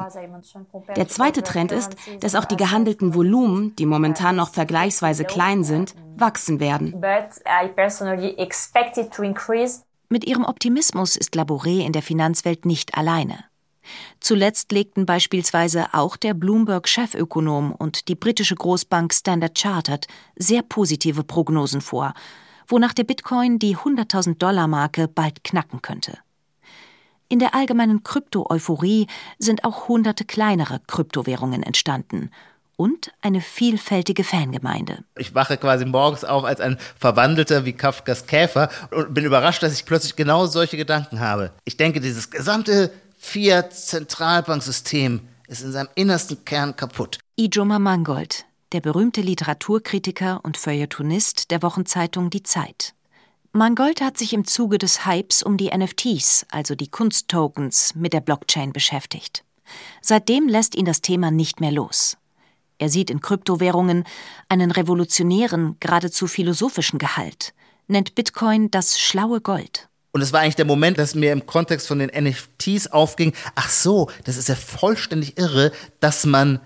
Der 0.94 1.08
zweite 1.08 1.42
Trend 1.42 1.72
ist, 1.72 1.96
dass 2.20 2.36
auch 2.36 2.44
die 2.44 2.54
gehandelten 2.54 3.12
Volumen, 3.12 3.74
die 3.74 3.86
momentan 3.86 4.36
noch 4.36 4.52
vergleichsweise 4.52 5.24
klein 5.24 5.64
sind, 5.64 5.96
wachsen 6.14 6.60
werden. 6.60 6.94
Mit 10.08 10.24
ihrem 10.24 10.44
Optimismus 10.44 11.16
ist 11.16 11.34
Labouré 11.34 11.84
in 11.84 11.92
der 11.92 12.02
Finanzwelt 12.02 12.64
nicht 12.64 12.96
alleine. 12.96 13.44
Zuletzt 14.20 14.70
legten 14.70 15.06
beispielsweise 15.06 15.86
auch 15.92 16.16
der 16.16 16.34
Bloomberg-Chefökonom 16.34 17.72
und 17.72 18.06
die 18.06 18.14
britische 18.14 18.54
Großbank 18.54 19.12
Standard 19.12 19.58
Chartered 19.58 20.06
sehr 20.36 20.62
positive 20.62 21.24
Prognosen 21.24 21.80
vor, 21.80 22.14
wonach 22.68 22.92
der 22.92 23.04
Bitcoin 23.04 23.58
die 23.58 23.76
100.000 23.76 24.38
Dollar 24.38 24.68
Marke 24.68 25.08
bald 25.08 25.42
knacken 25.42 25.82
könnte. 25.82 26.18
In 27.28 27.40
der 27.40 27.54
allgemeinen 27.54 28.04
Krypto-Euphorie 28.04 29.06
sind 29.38 29.64
auch 29.64 29.88
hunderte 29.88 30.24
kleinere 30.24 30.80
Kryptowährungen 30.86 31.62
entstanden 31.62 32.30
und 32.76 33.12
eine 33.20 33.40
vielfältige 33.40 34.24
Fangemeinde. 34.24 35.04
Ich 35.16 35.34
wache 35.34 35.58
quasi 35.58 35.84
morgens 35.84 36.24
auf 36.24 36.44
als 36.44 36.60
ein 36.60 36.78
Verwandelter 36.96 37.64
wie 37.64 37.72
Kafkas 37.72 38.26
Käfer 38.26 38.70
und 38.92 39.12
bin 39.12 39.24
überrascht, 39.24 39.62
dass 39.62 39.74
ich 39.74 39.84
plötzlich 39.84 40.16
genau 40.16 40.46
solche 40.46 40.76
Gedanken 40.76 41.20
habe. 41.20 41.52
Ich 41.64 41.76
denke, 41.76 42.00
dieses 42.00 42.30
gesamte 42.30 42.90
Fiat-Zentralbanksystem 43.18 45.20
ist 45.48 45.62
in 45.62 45.72
seinem 45.72 45.88
innersten 45.96 46.44
Kern 46.44 46.76
kaputt. 46.76 47.18
Ijoma 47.36 47.78
Mangold, 47.78 48.46
der 48.72 48.80
berühmte 48.80 49.20
Literaturkritiker 49.20 50.40
und 50.42 50.56
Feuilletonist 50.56 51.50
der 51.50 51.62
Wochenzeitung 51.62 52.30
Die 52.30 52.42
Zeit. 52.42 52.94
Mangold 53.52 54.00
hat 54.00 54.18
sich 54.18 54.34
im 54.34 54.44
Zuge 54.44 54.78
des 54.78 55.06
Hypes 55.06 55.42
um 55.42 55.56
die 55.56 55.70
NFTs, 55.76 56.46
also 56.50 56.74
die 56.74 56.90
Kunsttokens, 56.90 57.94
mit 57.94 58.12
der 58.12 58.20
Blockchain 58.20 58.72
beschäftigt. 58.72 59.44
Seitdem 60.02 60.48
lässt 60.48 60.74
ihn 60.74 60.84
das 60.84 61.00
Thema 61.00 61.30
nicht 61.30 61.60
mehr 61.60 61.72
los. 61.72 62.18
Er 62.78 62.90
sieht 62.90 63.10
in 63.10 63.20
Kryptowährungen 63.20 64.04
einen 64.48 64.70
revolutionären, 64.70 65.76
geradezu 65.80 66.26
philosophischen 66.26 66.98
Gehalt, 66.98 67.54
nennt 67.88 68.14
Bitcoin 68.14 68.70
das 68.70 69.00
schlaue 69.00 69.40
Gold. 69.40 69.88
Und 70.12 70.22
es 70.22 70.32
war 70.32 70.40
eigentlich 70.40 70.56
der 70.56 70.64
Moment, 70.64 70.98
dass 70.98 71.14
mir 71.14 71.32
im 71.32 71.46
Kontext 71.46 71.88
von 71.88 71.98
den 71.98 72.10
NFTs 72.10 72.88
aufging, 72.88 73.32
ach 73.54 73.68
so, 73.68 74.10
das 74.24 74.36
ist 74.36 74.48
ja 74.48 74.54
vollständig 74.54 75.38
irre, 75.38 75.72
dass 76.00 76.24
man 76.24 76.60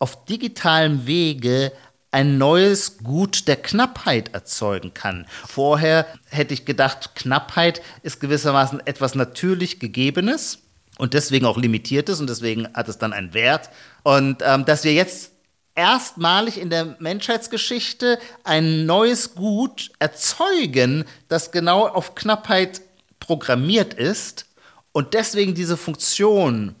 auf 0.00 0.24
digitalem 0.24 1.06
Wege 1.06 1.70
ein 2.10 2.38
neues 2.38 2.98
Gut 2.98 3.46
der 3.46 3.56
Knappheit 3.56 4.34
erzeugen 4.34 4.92
kann. 4.94 5.26
Vorher 5.46 6.06
hätte 6.28 6.54
ich 6.54 6.64
gedacht, 6.64 7.14
Knappheit 7.14 7.82
ist 8.02 8.18
gewissermaßen 8.18 8.84
etwas 8.84 9.14
natürlich 9.14 9.78
Gegebenes 9.78 10.58
und 10.98 11.14
deswegen 11.14 11.46
auch 11.46 11.56
limitiertes 11.56 12.18
und 12.18 12.28
deswegen 12.28 12.66
hat 12.74 12.88
es 12.88 12.98
dann 12.98 13.12
einen 13.12 13.32
Wert. 13.32 13.70
Und 14.02 14.42
ähm, 14.44 14.64
dass 14.64 14.82
wir 14.82 14.92
jetzt 14.92 15.32
erstmalig 15.76 16.60
in 16.60 16.70
der 16.70 16.96
Menschheitsgeschichte 16.98 18.18
ein 18.42 18.86
neues 18.86 19.34
Gut 19.34 19.92
erzeugen, 20.00 21.04
das 21.28 21.52
genau 21.52 21.86
auf 21.86 22.16
Knappheit 22.16 22.80
programmiert 23.20 23.94
ist 23.94 24.46
und 24.92 25.14
deswegen 25.14 25.54
diese 25.54 25.76
Funktion 25.76 26.74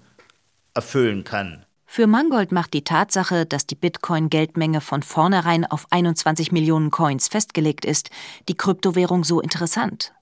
erfüllen 0.74 1.22
kann. 1.22 1.64
Für 1.92 2.06
Mangold 2.06 2.52
macht 2.52 2.72
die 2.72 2.84
Tatsache, 2.84 3.46
dass 3.46 3.66
die 3.66 3.74
Bitcoin-Geldmenge 3.74 4.80
von 4.80 5.02
vornherein 5.02 5.64
auf 5.66 5.90
21 5.90 6.52
Millionen 6.52 6.92
Coins 6.92 7.26
festgelegt 7.26 7.84
ist, 7.84 8.10
die 8.48 8.54
Kryptowährung 8.54 9.24
so 9.24 9.40
interessant. 9.40 10.12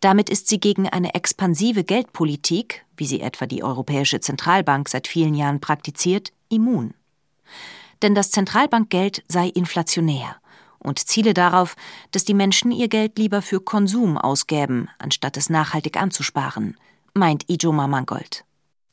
Damit 0.00 0.28
ist 0.28 0.48
sie 0.48 0.58
gegen 0.58 0.88
eine 0.88 1.14
expansive 1.14 1.84
Geldpolitik, 1.84 2.84
wie 2.96 3.06
sie 3.06 3.20
etwa 3.20 3.46
die 3.46 3.62
Europäische 3.62 4.18
Zentralbank 4.18 4.88
seit 4.88 5.06
vielen 5.06 5.34
Jahren 5.34 5.60
praktiziert, 5.60 6.32
immun. 6.48 6.92
Denn 8.02 8.16
das 8.16 8.32
Zentralbankgeld 8.32 9.22
sei 9.28 9.46
inflationär 9.46 10.34
und 10.80 10.98
ziele 10.98 11.34
darauf, 11.34 11.76
dass 12.10 12.24
die 12.24 12.34
Menschen 12.34 12.72
ihr 12.72 12.88
Geld 12.88 13.16
lieber 13.16 13.42
für 13.42 13.60
Konsum 13.60 14.18
ausgäben, 14.18 14.90
anstatt 14.98 15.36
es 15.36 15.50
nachhaltig 15.50 15.98
anzusparen, 15.98 16.76
meint 17.14 17.48
Ijoma 17.48 17.86
Mangold. 17.86 18.44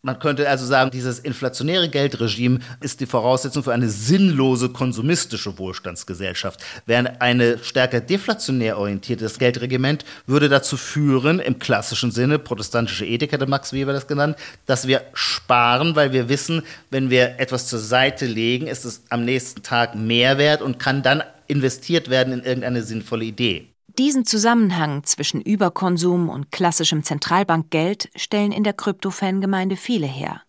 Man 0.05 0.19
könnte 0.19 0.49
also 0.49 0.65
sagen, 0.65 0.91
dieses 0.91 1.19
inflationäre 1.19 1.87
Geldregime 1.87 2.59
ist 2.81 2.99
die 2.99 3.05
Voraussetzung 3.05 3.63
für 3.63 3.71
eine 3.71 3.87
sinnlose 3.87 4.67
konsumistische 4.67 5.57
Wohlstandsgesellschaft. 5.57 6.59
Während 6.85 7.21
eine 7.21 7.57
stärker 7.59 8.01
deflationär 8.01 8.77
orientiertes 8.77 9.39
Geldregiment 9.39 10.03
würde 10.27 10.49
dazu 10.49 10.75
führen, 10.75 11.39
im 11.39 11.57
klassischen 11.57 12.11
Sinne, 12.11 12.37
protestantische 12.37 13.05
Ethik 13.05 13.31
hätte 13.31 13.47
Max 13.47 13.71
Weber 13.71 13.93
das 13.93 14.07
genannt, 14.07 14.35
dass 14.65 14.87
wir 14.87 15.03
sparen, 15.13 15.95
weil 15.95 16.11
wir 16.11 16.27
wissen, 16.27 16.63
wenn 16.89 17.09
wir 17.09 17.39
etwas 17.39 17.67
zur 17.67 17.79
Seite 17.79 18.25
legen, 18.25 18.67
ist 18.67 18.83
es 18.83 19.03
am 19.07 19.23
nächsten 19.23 19.63
Tag 19.63 19.95
mehr 19.95 20.37
wert 20.37 20.61
und 20.61 20.79
kann 20.79 21.01
dann 21.01 21.23
investiert 21.47 22.09
werden 22.09 22.33
in 22.33 22.43
irgendeine 22.43 22.83
sinnvolle 22.83 23.23
Idee. 23.23 23.72
Diesen 23.99 24.25
Zusammenhang 24.25 25.03
zwischen 25.03 25.39
Überkonsum 25.39 26.29
und 26.29 26.51
klassischem 26.51 27.03
Zentralbankgeld 27.03 28.09
stellen 28.15 28.51
in 28.51 28.63
der 28.63 28.73
Krypto-Fangemeinde 28.73 29.75
viele 29.75 30.07
her. 30.07 30.41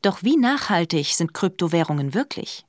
Doch 0.00 0.22
wie 0.22 0.36
nachhaltig 0.36 1.14
sind 1.14 1.34
Kryptowährungen 1.34 2.14
wirklich? 2.14 2.64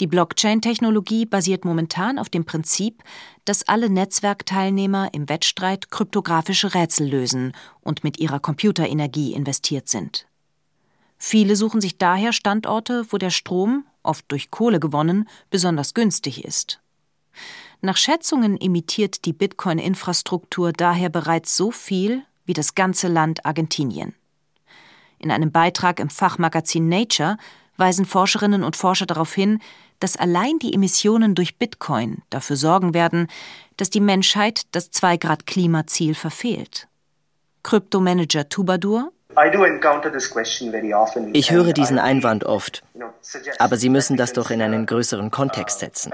Die 0.00 0.08
Blockchain-Technologie 0.08 1.24
basiert 1.24 1.64
momentan 1.64 2.18
auf 2.18 2.28
dem 2.28 2.44
Prinzip, 2.44 3.02
dass 3.44 3.66
alle 3.66 3.88
Netzwerkteilnehmer 3.88 5.14
im 5.14 5.28
Wettstreit 5.28 5.90
kryptografische 5.90 6.74
Rätsel 6.74 7.08
lösen 7.08 7.52
und 7.80 8.02
mit 8.02 8.18
ihrer 8.18 8.40
Computerenergie 8.40 9.34
investiert 9.34 9.88
sind. 9.88 10.26
Viele 11.16 11.54
suchen 11.54 11.80
sich 11.80 11.96
daher 11.96 12.32
Standorte, 12.32 13.06
wo 13.10 13.18
der 13.18 13.30
Strom, 13.30 13.86
oft 14.02 14.24
durch 14.28 14.50
Kohle 14.50 14.80
gewonnen, 14.80 15.28
besonders 15.48 15.94
günstig 15.94 16.44
ist. 16.44 16.80
Nach 17.80 17.96
Schätzungen 17.96 18.60
emittiert 18.60 19.24
die 19.24 19.32
Bitcoin-Infrastruktur 19.32 20.72
daher 20.72 21.08
bereits 21.08 21.56
so 21.56 21.70
viel 21.70 22.22
wie 22.44 22.52
das 22.52 22.74
ganze 22.74 23.08
Land 23.08 23.44
Argentinien. 23.44 24.14
In 25.18 25.30
einem 25.30 25.50
Beitrag 25.50 26.00
im 26.00 26.10
Fachmagazin 26.10 26.88
Nature 26.88 27.36
weisen 27.76 28.04
Forscherinnen 28.06 28.64
und 28.64 28.76
Forscher 28.76 29.06
darauf 29.06 29.34
hin, 29.34 29.60
dass 30.00 30.16
allein 30.16 30.58
die 30.58 30.74
Emissionen 30.74 31.34
durch 31.34 31.58
Bitcoin 31.58 32.22
dafür 32.30 32.56
sorgen 32.56 32.94
werden, 32.94 33.28
dass 33.76 33.90
die 33.90 34.00
Menschheit 34.00 34.62
das 34.72 34.92
2-Grad-Klimaziel 34.92 36.14
verfehlt. 36.14 36.88
Kryptomanager 37.62 38.48
Tubadur 38.48 39.12
ich 41.32 41.50
höre 41.50 41.72
diesen 41.72 41.98
Einwand 41.98 42.44
oft, 42.44 42.82
aber 43.58 43.76
Sie 43.76 43.88
müssen 43.90 44.16
das 44.16 44.32
doch 44.32 44.50
in 44.50 44.62
einen 44.62 44.86
größeren 44.86 45.30
Kontext 45.30 45.80
setzen. 45.80 46.12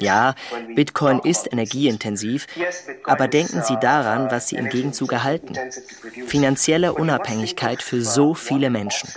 Ja, 0.00 0.34
Bitcoin 0.74 1.18
ist 1.20 1.52
energieintensiv, 1.52 2.46
aber 3.04 3.28
denken 3.28 3.62
Sie 3.62 3.76
daran, 3.76 4.30
was 4.30 4.48
Sie 4.48 4.56
im 4.56 4.68
Gegenzug 4.68 5.12
erhalten. 5.12 5.54
Finanzielle 6.26 6.92
Unabhängigkeit 6.92 7.82
für 7.82 8.02
so 8.02 8.34
viele 8.34 8.70
Menschen. 8.70 9.08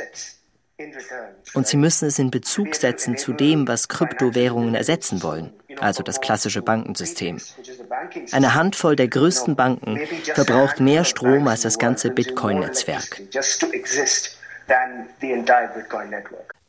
Und 1.54 1.68
Sie 1.68 1.78
müssen 1.78 2.08
es 2.08 2.20
in 2.20 2.32
Bezug 2.32 2.76
setzen 2.76 3.18
zu 3.18 3.34
dem, 3.34 3.68
was 3.68 3.90
Kryptowährungen 3.90 4.76
ersetzen 4.76 5.22
wollen, 5.22 5.52
also 5.80 6.04
das 6.04 6.22
klassische 6.22 6.62
Bankensystem. 6.62 7.40
Eine 8.32 8.56
Handvoll 8.56 8.96
der 8.96 9.08
größten 9.08 9.56
Banken 9.56 10.00
verbraucht 10.34 10.80
mehr 10.80 11.04
Strom 11.04 11.48
als 11.48 11.62
das 11.62 11.78
ganze 11.78 12.12
Bitcoin-Netzwerk 12.12 13.22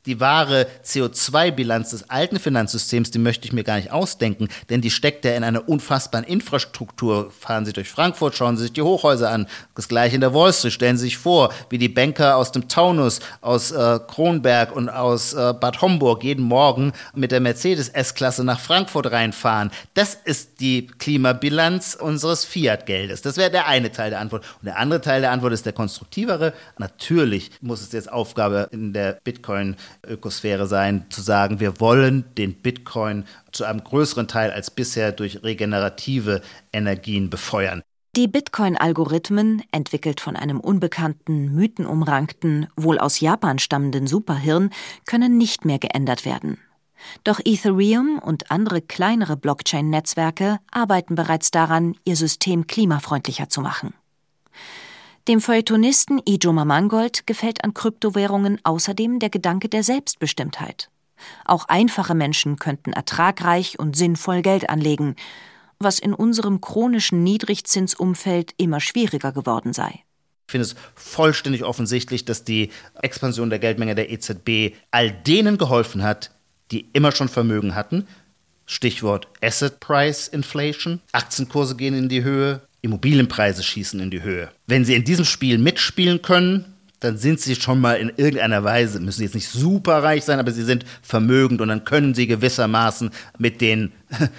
die 0.07 0.21
wahre 0.21 0.67
CO2-Bilanz 0.85 1.91
des 1.91 2.09
alten 2.09 2.39
Finanzsystems, 2.39 3.11
die 3.11 3.19
möchte 3.19 3.47
ich 3.47 3.53
mir 3.53 3.65
gar 3.65 3.77
nicht 3.77 3.91
ausdenken, 3.91 4.49
denn 4.71 4.81
die 4.81 4.91
steckt 4.91 5.25
ja 5.25 5.33
in 5.33 5.45
einer 5.45 5.69
unfassbaren 5.69 6.27
Infrastruktur. 6.27 7.31
Fahren 7.31 7.67
Sie 7.67 7.73
durch 7.73 7.91
Frankfurt, 7.91 8.35
schauen 8.35 8.57
Sie 8.57 8.65
sich 8.65 8.73
die 8.73 8.83
Hochhäuser 8.83 9.31
an. 9.31 9.47
Das 9.75 9.89
gleiche 9.89 10.15
in 10.15 10.21
der 10.21 10.35
Wall 10.35 10.53
Street. 10.53 10.73
Stellen 10.73 10.97
Sie 10.97 11.05
sich 11.05 11.19
vor, 11.19 11.53
wie 11.69 11.79
die 11.79 11.89
Banker 11.89 12.37
aus 12.37 12.53
dem 12.53 12.69
Taunus, 12.69 13.21
aus 13.41 13.73
äh, 13.73 13.99
Kronberg 14.07 14.75
und 14.75 14.89
aus 14.89 15.35
äh, 15.35 15.53
Bad 15.53 15.83
Homburg 15.83 16.25
jeden 16.25 16.45
Morgen 16.45 16.93
mit 17.15 17.33
der 17.33 17.41
Mercedes 17.41 17.89
S-Klasse 17.89 18.45
nach 18.45 18.61
Frankfurt 18.61 19.11
reinfahren. 19.11 19.71
Das 19.95 20.15
ist 20.15 20.61
die 20.61 20.87
Klimabilanz 20.87 21.95
unseres 21.95 22.45
Fiat-Geldes. 22.45 23.23
Das 23.23 23.37
wäre 23.37 23.51
der 23.51 23.67
eine 23.67 23.93
Teil 23.93 24.11
der 24.11 24.21
Antwort. 24.21 24.45
Und 24.61 24.67
der 24.67 24.79
andere 24.79 25.01
Teil 25.01 25.21
der 25.21 25.33
Antwort 25.33 25.53
ist 25.53 25.67
der 25.67 25.73
konstruktivere. 25.73 26.55
Natürlich 26.79 27.51
muss 27.61 27.83
es 27.83 27.93
jetzt 27.93 28.11
Aufgabe 28.11 28.69
in 28.73 28.93
der 28.93 29.19
Bitcoin 29.25 29.77
Ökosphäre 30.07 30.67
sein, 30.67 31.07
zu 31.11 31.21
sagen, 31.23 31.61
wir 31.61 31.81
wollen 31.81 32.25
den 32.37 32.55
Bitcoin 32.55 33.25
zu 33.53 33.65
einem 33.65 33.85
größeren 33.85 34.29
Teil 34.29 34.51
als 34.51 34.71
bisher 34.71 35.13
durch 35.13 35.43
regenerative 35.43 36.43
Energien 36.73 37.31
befeuern. 37.31 37.83
Die 38.17 38.27
Bitcoin-Algorithmen, 38.27 39.63
entwickelt 39.71 40.21
von 40.21 40.35
einem 40.35 40.59
unbekannten, 40.59 41.55
mythenumrankten, 41.55 42.67
wohl 42.77 42.99
aus 42.99 43.21
Japan 43.21 43.61
stammenden 43.61 44.09
Superhirn, 44.09 44.71
können 45.07 45.39
nicht 45.39 45.65
mehr 45.65 45.79
geändert 45.79 46.25
werden. 46.25 46.59
Doch 47.23 47.41
Ethereum 47.45 48.19
und 48.19 48.51
andere 48.51 48.83
kleinere 48.83 49.37
Blockchain-Netzwerke 49.37 50.59
arbeiten 50.73 51.15
bereits 51.15 51.53
daran, 51.53 51.95
ihr 52.05 52.17
System 52.17 52.67
klimafreundlicher 52.67 53.49
zu 53.49 53.61
machen. 53.61 53.95
Dem 55.29 55.41
Feuilletonisten 55.43 56.21
Ijoma 56.27 56.65
Mangold 56.65 57.27
gefällt 57.27 57.63
an 57.63 57.75
Kryptowährungen 57.75 58.59
außerdem 58.65 59.19
der 59.19 59.29
Gedanke 59.29 59.69
der 59.69 59.83
Selbstbestimmtheit. 59.83 60.91
Auch 61.45 61.67
einfache 61.67 62.15
Menschen 62.15 62.57
könnten 62.57 62.95
ertragreich 62.95 63.79
und 63.79 63.97
sinnvoll 63.97 64.41
Geld 64.41 64.71
anlegen, 64.71 65.17
was 65.79 65.99
in 65.99 66.15
unserem 66.15 66.63
chronischen 66.63 67.23
Niedrigzinsumfeld 67.23 68.55
immer 68.57 68.81
schwieriger 68.81 69.33
geworden 69.33 69.75
sei. 69.75 70.05
Ich 70.47 70.53
finde 70.53 70.65
es 70.65 70.75
vollständig 70.95 71.65
offensichtlich, 71.65 72.25
dass 72.25 72.45
die 72.45 72.71
Expansion 73.01 73.51
der 73.51 73.59
Geldmenge 73.59 73.95
der 73.95 74.11
EZB 74.11 74.75
all 74.91 75.13
denen 75.13 75.59
geholfen 75.59 76.03
hat, 76.03 76.31
die 76.71 76.89
immer 76.93 77.13
schon 77.13 77.29
Vermögen 77.29 77.75
hatten. 77.75 78.09
Stichwort 78.67 79.29
Asset 79.43 79.81
Price 79.81 80.29
Inflation. 80.29 81.01
Aktienkurse 81.13 81.77
gehen 81.77 81.95
in 81.95 82.09
die 82.09 82.23
Höhe, 82.23 82.63
Immobilienpreise 82.83 83.63
schießen 83.63 84.01
in 84.01 84.11
die 84.11 84.23
Höhe. 84.23 84.51
Wenn 84.67 84.85
Sie 84.85 84.95
in 84.95 85.05
diesem 85.05 85.25
Spiel 85.25 85.59
mitspielen 85.59 86.23
können, 86.23 86.65
dann 87.01 87.17
sind 87.17 87.41
sie 87.41 87.57
schon 87.57 87.81
mal 87.81 87.95
in 87.95 88.13
irgendeiner 88.17 88.63
Weise, 88.63 89.01
müssen 89.01 89.23
jetzt 89.23 89.35
nicht 89.35 89.49
super 89.49 90.03
reich 90.03 90.25
sein, 90.25 90.39
aber 90.39 90.53
sie 90.53 90.63
sind 90.63 90.85
vermögend 91.03 91.61
und 91.63 91.69
dann 91.69 91.85
können 91.85 92.15
sie 92.15 92.27
gewissermaßen 92.27 93.11
mit 93.39 93.63
den 93.63 93.93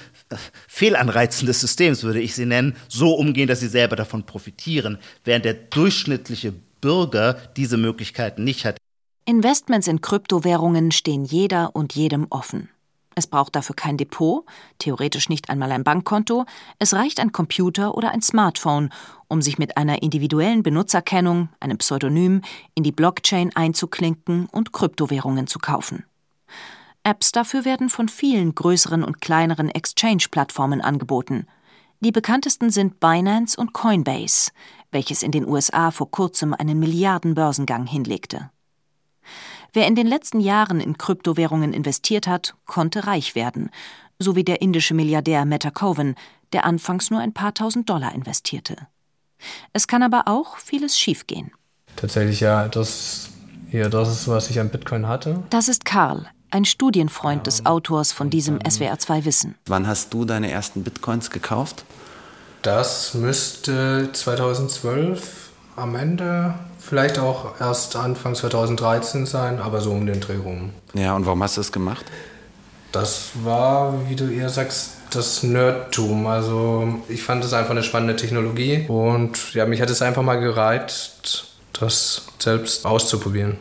Fehlanreizen 0.67 1.47
des 1.47 1.59
Systems, 1.59 2.03
würde 2.03 2.21
ich 2.21 2.35
sie 2.35 2.45
nennen, 2.45 2.75
so 2.87 3.15
umgehen, 3.15 3.47
dass 3.47 3.59
sie 3.59 3.67
selber 3.67 3.95
davon 3.95 4.25
profitieren, 4.25 4.99
während 5.25 5.45
der 5.45 5.55
durchschnittliche 5.55 6.53
Bürger 6.81 7.37
diese 7.57 7.77
Möglichkeiten 7.77 8.43
nicht 8.43 8.63
hat. 8.63 8.77
Investments 9.25 9.87
in 9.87 10.01
Kryptowährungen 10.01 10.91
stehen 10.91 11.25
jeder 11.25 11.75
und 11.75 11.93
jedem 11.95 12.27
offen. 12.29 12.69
Es 13.13 13.27
braucht 13.27 13.55
dafür 13.55 13.75
kein 13.75 13.97
Depot, 13.97 14.45
theoretisch 14.79 15.27
nicht 15.27 15.49
einmal 15.49 15.71
ein 15.71 15.83
Bankkonto, 15.83 16.45
es 16.79 16.93
reicht 16.93 17.19
ein 17.19 17.33
Computer 17.33 17.95
oder 17.95 18.11
ein 18.11 18.21
Smartphone, 18.21 18.89
um 19.27 19.41
sich 19.41 19.57
mit 19.57 19.75
einer 19.75 20.01
individuellen 20.01 20.63
Benutzerkennung, 20.63 21.49
einem 21.59 21.77
Pseudonym, 21.77 22.41
in 22.73 22.83
die 22.83 22.93
Blockchain 22.93 23.53
einzuklinken 23.55 24.45
und 24.45 24.71
Kryptowährungen 24.71 25.47
zu 25.47 25.59
kaufen. 25.59 26.05
Apps 27.03 27.31
dafür 27.31 27.65
werden 27.65 27.89
von 27.89 28.07
vielen 28.07 28.55
größeren 28.55 29.03
und 29.03 29.21
kleineren 29.21 29.69
Exchange-Plattformen 29.69 30.81
angeboten. 30.81 31.47
Die 31.99 32.11
bekanntesten 32.11 32.69
sind 32.69 32.99
Binance 32.99 33.59
und 33.59 33.73
Coinbase, 33.73 34.51
welches 34.91 35.23
in 35.23 35.31
den 35.31 35.47
USA 35.47 35.91
vor 35.91 36.09
kurzem 36.11 36.53
einen 36.53 36.79
Milliardenbörsengang 36.79 37.87
hinlegte. 37.87 38.51
Wer 39.73 39.87
in 39.87 39.95
den 39.95 40.07
letzten 40.07 40.41
Jahren 40.41 40.81
in 40.81 40.97
Kryptowährungen 40.97 41.71
investiert 41.71 42.27
hat, 42.27 42.55
konnte 42.65 43.07
reich 43.07 43.35
werden, 43.35 43.69
so 44.19 44.35
wie 44.35 44.43
der 44.43 44.61
indische 44.61 44.93
Milliardär 44.93 45.45
Meta 45.45 45.71
Coven, 45.71 46.15
der 46.51 46.65
anfangs 46.65 47.09
nur 47.09 47.21
ein 47.21 47.33
paar 47.33 47.53
tausend 47.53 47.89
Dollar 47.89 48.13
investierte. 48.13 48.75
Es 49.71 49.87
kann 49.87 50.03
aber 50.03 50.23
auch 50.25 50.57
vieles 50.57 50.97
schiefgehen. 50.97 51.51
Tatsächlich 51.95 52.41
ja, 52.41 52.67
das, 52.67 53.29
ja, 53.71 53.87
das 53.87 54.09
ist, 54.09 54.27
was 54.27 54.49
ich 54.49 54.59
an 54.59 54.69
Bitcoin 54.69 55.07
hatte. 55.07 55.41
Das 55.49 55.69
ist 55.69 55.85
Karl, 55.85 56.27
ein 56.51 56.65
Studienfreund 56.65 57.47
des 57.47 57.65
Autors 57.65 58.11
von 58.11 58.29
diesem 58.29 58.59
SWR2 58.59 59.23
Wissen. 59.23 59.55
Wann 59.67 59.87
hast 59.87 60.13
du 60.13 60.25
deine 60.25 60.51
ersten 60.51 60.83
Bitcoins 60.83 61.29
gekauft? 61.29 61.85
Das 62.61 63.13
müsste 63.13 64.09
2012 64.11 65.49
am 65.77 65.95
Ende 65.95 66.55
vielleicht 66.81 67.19
auch 67.19 67.59
erst 67.59 67.95
Anfang 67.95 68.35
2013 68.35 69.25
sein, 69.25 69.59
aber 69.59 69.81
so 69.81 69.91
um 69.91 70.05
den 70.05 70.19
Dreh 70.19 70.37
rum. 70.37 70.71
Ja, 70.93 71.15
und 71.15 71.25
warum 71.25 71.41
hast 71.43 71.57
du 71.57 71.61
das 71.61 71.71
gemacht? 71.71 72.05
Das 72.91 73.29
war, 73.43 74.09
wie 74.09 74.15
du 74.15 74.29
eher 74.29 74.49
sagst, 74.49 74.97
das 75.11 75.43
Nerdtum. 75.43 76.27
Also 76.27 77.01
ich 77.07 77.23
fand 77.23 77.43
es 77.45 77.53
einfach 77.53 77.71
eine 77.71 77.83
spannende 77.83 78.15
Technologie 78.15 78.85
und 78.87 79.53
ja, 79.53 79.65
mich 79.65 79.81
hat 79.81 79.89
es 79.89 80.01
einfach 80.01 80.23
mal 80.23 80.39
gereizt, 80.39 81.53
das 81.73 82.27
selbst 82.39 82.85
auszuprobieren. 82.85 83.57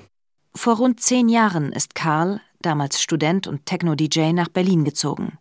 Vor 0.55 0.79
rund 0.79 1.01
zehn 1.01 1.29
Jahren 1.29 1.73
ist 1.73 1.95
Karl, 1.95 2.41
damals 2.61 3.01
Student 3.01 3.47
und 3.47 3.67
Techno-DJ, 3.67 4.33
nach 4.33 4.49
Berlin 4.49 4.85
gezogen. 4.85 5.39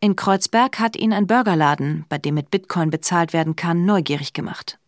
In 0.00 0.16
Kreuzberg 0.16 0.78
hat 0.78 0.96
ihn 0.96 1.12
ein 1.12 1.26
Burgerladen, 1.26 2.06
bei 2.08 2.16
dem 2.16 2.34
mit 2.34 2.50
Bitcoin 2.50 2.90
bezahlt 2.90 3.34
werden 3.34 3.54
kann, 3.54 3.84
neugierig 3.84 4.32
gemacht. 4.32 4.79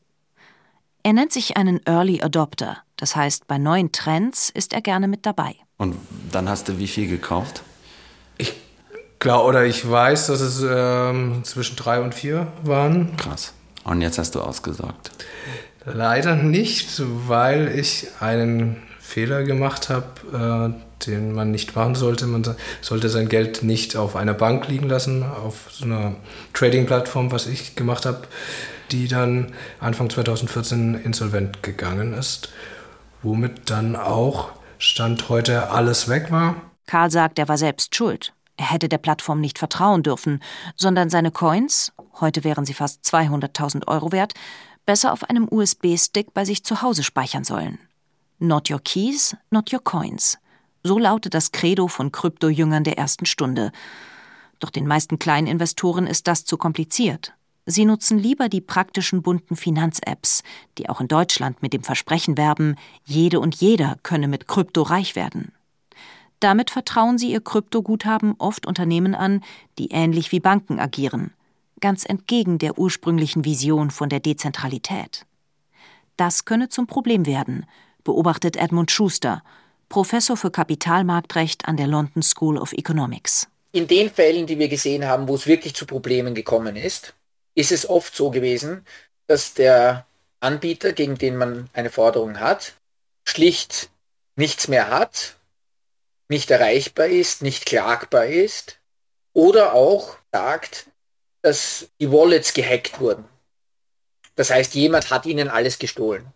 Er 1.04 1.12
nennt 1.12 1.32
sich 1.32 1.56
einen 1.56 1.80
Early 1.84 2.22
Adopter, 2.22 2.78
das 2.96 3.16
heißt, 3.16 3.48
bei 3.48 3.58
neuen 3.58 3.90
Trends 3.90 4.50
ist 4.50 4.72
er 4.72 4.80
gerne 4.80 5.08
mit 5.08 5.26
dabei. 5.26 5.56
Und 5.76 5.96
dann 6.30 6.48
hast 6.48 6.68
du 6.68 6.78
wie 6.78 6.86
viel 6.86 7.08
gekauft? 7.08 7.62
Ich 8.38 8.54
glaube, 9.18 9.48
oder 9.48 9.64
ich 9.64 9.88
weiß, 9.88 10.28
dass 10.28 10.40
es 10.40 10.64
ähm, 10.64 11.42
zwischen 11.42 11.74
drei 11.74 12.00
und 12.00 12.14
vier 12.14 12.52
waren. 12.62 13.16
Krass. 13.16 13.52
Und 13.82 14.00
jetzt 14.00 14.18
hast 14.18 14.36
du 14.36 14.40
ausgesorgt? 14.40 15.10
Leider 15.84 16.36
nicht, 16.36 17.02
weil 17.26 17.76
ich 17.76 18.06
einen 18.20 18.80
Fehler 19.12 19.42
gemacht 19.42 19.88
habe, 19.88 20.74
äh, 20.74 21.06
den 21.06 21.32
man 21.32 21.50
nicht 21.50 21.76
machen 21.76 21.94
sollte. 21.94 22.26
Man 22.26 22.44
sollte 22.80 23.08
sein 23.08 23.28
Geld 23.28 23.62
nicht 23.62 23.96
auf 23.96 24.16
einer 24.16 24.34
Bank 24.34 24.68
liegen 24.68 24.88
lassen, 24.88 25.22
auf 25.22 25.68
so 25.70 25.84
einer 25.84 26.14
Trading-Plattform, 26.54 27.32
was 27.32 27.46
ich 27.46 27.76
gemacht 27.76 28.06
habe 28.06 28.26
die 28.92 29.08
dann 29.08 29.52
Anfang 29.80 30.10
2014 30.10 30.94
insolvent 30.94 31.62
gegangen 31.62 32.14
ist, 32.14 32.50
womit 33.22 33.70
dann 33.70 33.96
auch 33.96 34.50
Stand 34.78 35.28
heute 35.28 35.70
alles 35.70 36.08
weg 36.08 36.30
war. 36.30 36.56
Karl 36.86 37.10
sagt, 37.10 37.38
er 37.38 37.48
war 37.48 37.58
selbst 37.58 37.94
schuld. 37.94 38.34
Er 38.56 38.70
hätte 38.70 38.88
der 38.88 38.98
Plattform 38.98 39.40
nicht 39.40 39.58
vertrauen 39.58 40.02
dürfen, 40.02 40.42
sondern 40.76 41.08
seine 41.08 41.30
Coins, 41.30 41.92
heute 42.20 42.44
wären 42.44 42.66
sie 42.66 42.74
fast 42.74 43.02
200.000 43.04 43.88
Euro 43.88 44.12
wert, 44.12 44.34
besser 44.84 45.12
auf 45.12 45.24
einem 45.24 45.48
USB-Stick 45.50 46.34
bei 46.34 46.44
sich 46.44 46.64
zu 46.64 46.82
Hause 46.82 47.02
speichern 47.02 47.44
sollen. 47.44 47.78
Not 48.42 48.68
your 48.68 48.80
keys, 48.80 49.36
not 49.52 49.72
your 49.72 49.84
coins. 49.84 50.36
So 50.82 50.98
lautet 50.98 51.32
das 51.32 51.52
Credo 51.52 51.86
von 51.86 52.10
Krypto-Jüngern 52.10 52.82
der 52.82 52.98
ersten 52.98 53.24
Stunde. 53.24 53.70
Doch 54.58 54.70
den 54.70 54.88
meisten 54.88 55.20
kleinen 55.20 55.46
Investoren 55.46 56.08
ist 56.08 56.26
das 56.26 56.44
zu 56.44 56.56
kompliziert. 56.56 57.34
Sie 57.66 57.84
nutzen 57.84 58.18
lieber 58.18 58.48
die 58.48 58.60
praktischen 58.60 59.22
bunten 59.22 59.54
Finanz-Apps, 59.54 60.42
die 60.76 60.88
auch 60.88 61.00
in 61.00 61.06
Deutschland 61.06 61.62
mit 61.62 61.72
dem 61.72 61.84
Versprechen 61.84 62.36
werben, 62.36 62.74
jede 63.04 63.38
und 63.38 63.54
jeder 63.54 63.96
könne 64.02 64.26
mit 64.26 64.48
Krypto 64.48 64.82
reich 64.82 65.14
werden. 65.14 65.52
Damit 66.40 66.70
vertrauen 66.70 67.18
sie 67.18 67.30
ihr 67.30 67.42
Kryptoguthaben 67.42 68.34
oft 68.38 68.66
Unternehmen 68.66 69.14
an, 69.14 69.44
die 69.78 69.92
ähnlich 69.92 70.32
wie 70.32 70.40
Banken 70.40 70.80
agieren, 70.80 71.32
ganz 71.80 72.04
entgegen 72.04 72.58
der 72.58 72.76
ursprünglichen 72.76 73.44
Vision 73.44 73.92
von 73.92 74.08
der 74.08 74.18
Dezentralität. 74.18 75.26
Das 76.16 76.44
könne 76.44 76.68
zum 76.68 76.88
Problem 76.88 77.24
werden, 77.24 77.66
beobachtet 78.04 78.56
Edmund 78.56 78.90
Schuster, 78.90 79.42
Professor 79.88 80.36
für 80.36 80.50
Kapitalmarktrecht 80.50 81.66
an 81.66 81.76
der 81.76 81.86
London 81.86 82.22
School 82.22 82.58
of 82.58 82.72
Economics. 82.72 83.48
In 83.72 83.86
den 83.86 84.10
Fällen, 84.10 84.46
die 84.46 84.58
wir 84.58 84.68
gesehen 84.68 85.06
haben, 85.06 85.28
wo 85.28 85.34
es 85.34 85.46
wirklich 85.46 85.74
zu 85.74 85.86
Problemen 85.86 86.34
gekommen 86.34 86.76
ist, 86.76 87.14
ist 87.54 87.72
es 87.72 87.88
oft 87.88 88.14
so 88.14 88.30
gewesen, 88.30 88.84
dass 89.26 89.54
der 89.54 90.06
Anbieter, 90.40 90.92
gegen 90.92 91.16
den 91.16 91.36
man 91.36 91.70
eine 91.72 91.90
Forderung 91.90 92.40
hat, 92.40 92.74
schlicht 93.24 93.90
nichts 94.36 94.68
mehr 94.68 94.90
hat, 94.90 95.36
nicht 96.28 96.50
erreichbar 96.50 97.06
ist, 97.06 97.42
nicht 97.42 97.66
klagbar 97.66 98.26
ist 98.26 98.78
oder 99.32 99.74
auch 99.74 100.16
sagt, 100.32 100.86
dass 101.42 101.88
die 102.00 102.10
Wallets 102.10 102.54
gehackt 102.54 103.00
wurden. 103.00 103.24
Das 104.34 104.50
heißt, 104.50 104.74
jemand 104.74 105.10
hat 105.10 105.26
ihnen 105.26 105.48
alles 105.48 105.78
gestohlen. 105.78 106.26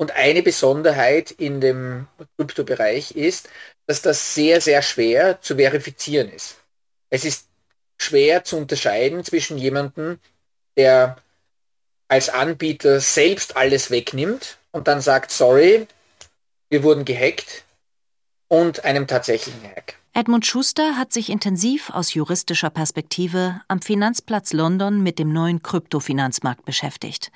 Und 0.00 0.12
eine 0.12 0.42
Besonderheit 0.42 1.30
in 1.30 1.60
dem 1.60 2.06
Kryptobereich 2.38 3.10
ist, 3.10 3.50
dass 3.86 4.00
das 4.00 4.34
sehr, 4.34 4.62
sehr 4.62 4.80
schwer 4.80 5.42
zu 5.42 5.56
verifizieren 5.56 6.30
ist. 6.30 6.56
Es 7.10 7.26
ist 7.26 7.48
schwer 7.98 8.42
zu 8.42 8.56
unterscheiden 8.56 9.22
zwischen 9.24 9.58
jemandem, 9.58 10.18
der 10.78 11.18
als 12.08 12.30
Anbieter 12.30 12.98
selbst 13.00 13.58
alles 13.58 13.90
wegnimmt 13.90 14.56
und 14.72 14.88
dann 14.88 15.02
sagt, 15.02 15.32
sorry, 15.32 15.86
wir 16.70 16.82
wurden 16.82 17.04
gehackt 17.04 17.64
und 18.48 18.86
einem 18.86 19.06
tatsächlichen 19.06 19.62
Hack. 19.64 19.98
Edmund 20.14 20.46
Schuster 20.46 20.96
hat 20.96 21.12
sich 21.12 21.28
intensiv 21.28 21.90
aus 21.90 22.14
juristischer 22.14 22.70
Perspektive 22.70 23.60
am 23.68 23.82
Finanzplatz 23.82 24.54
London 24.54 25.02
mit 25.02 25.18
dem 25.18 25.30
neuen 25.30 25.62
Kryptofinanzmarkt 25.62 26.64
beschäftigt. 26.64 27.30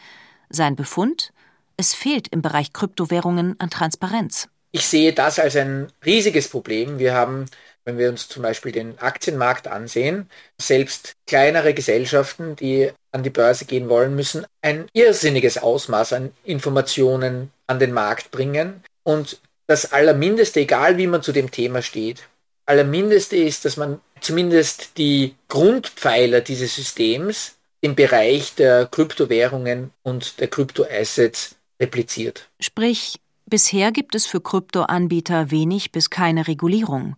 Sein 0.49 0.77
Befund? 0.77 1.34
Es 1.77 1.95
fehlt 1.95 2.29
im 2.29 2.43
Bereich 2.43 2.73
Kryptowährungen 2.73 3.57
an 3.59 3.71
Transparenz. 3.71 4.49
Ich 4.73 4.87
sehe 4.87 5.13
das 5.13 5.39
als 5.39 5.57
ein 5.57 5.89
riesiges 6.05 6.49
Problem. 6.49 6.99
Wir 6.99 7.15
haben 7.15 7.47
Wenn 7.85 7.99
wir 7.99 8.09
uns 8.09 8.29
zum 8.29 8.43
Beispiel 8.43 8.73
den 8.73 8.99
Aktienmarkt 8.99 9.69
ansehen, 9.69 10.31
selbst 10.59 11.13
kleinere 11.27 11.75
Gesellschaften, 11.75 12.57
die 12.57 12.91
an 13.13 13.23
die 13.23 13.31
Börse 13.31 13.67
gehen 13.67 13.89
wollen, 13.91 14.17
müssen 14.17 14.47
ein 14.63 14.87
irrsinniges 14.95 15.59
Ausmaß 15.59 16.15
an 16.15 16.33
Informationen 16.45 17.51
an 17.67 17.79
den 17.79 17.93
Markt 17.93 18.31
bringen. 18.31 18.83
Und 19.03 19.39
das 19.67 19.93
Allermindeste, 19.93 20.61
egal 20.61 20.97
wie 20.97 21.07
man 21.07 21.23
zu 21.23 21.33
dem 21.33 21.51
Thema 21.51 21.83
steht, 21.83 22.27
Allermindeste 22.67 23.37
ist, 23.37 23.67
dass 23.67 23.77
man 23.77 24.01
zumindest 24.21 24.97
die 24.97 25.35
Grundpfeiler 25.49 26.41
dieses 26.41 26.77
Systems 26.77 27.57
im 27.83 27.95
Bereich 27.95 28.55
der 28.55 28.87
Kryptowährungen 28.87 29.91
und 30.03 30.41
der 30.41 30.49
Kryptoassets 30.49 31.57
repliziert. 31.81 32.51
Sprich, 32.61 33.21
bisher 33.47 33.93
gibt 33.93 34.15
es 34.15 34.27
für 34.27 34.41
Kryptoanbieter 34.41 35.51
wenig 35.51 35.93
bis 35.93 36.11
keine 36.11 36.47
Regulierung, 36.47 37.17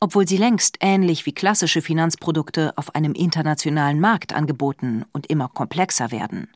obwohl 0.00 0.28
sie 0.28 0.36
längst 0.36 0.76
ähnlich 0.80 1.26
wie 1.26 1.32
klassische 1.32 1.80
Finanzprodukte 1.80 2.72
auf 2.76 2.94
einem 2.94 3.12
internationalen 3.14 4.00
Markt 4.00 4.34
angeboten 4.34 5.04
und 5.12 5.26
immer 5.28 5.48
komplexer 5.48 6.10
werden. 6.10 6.48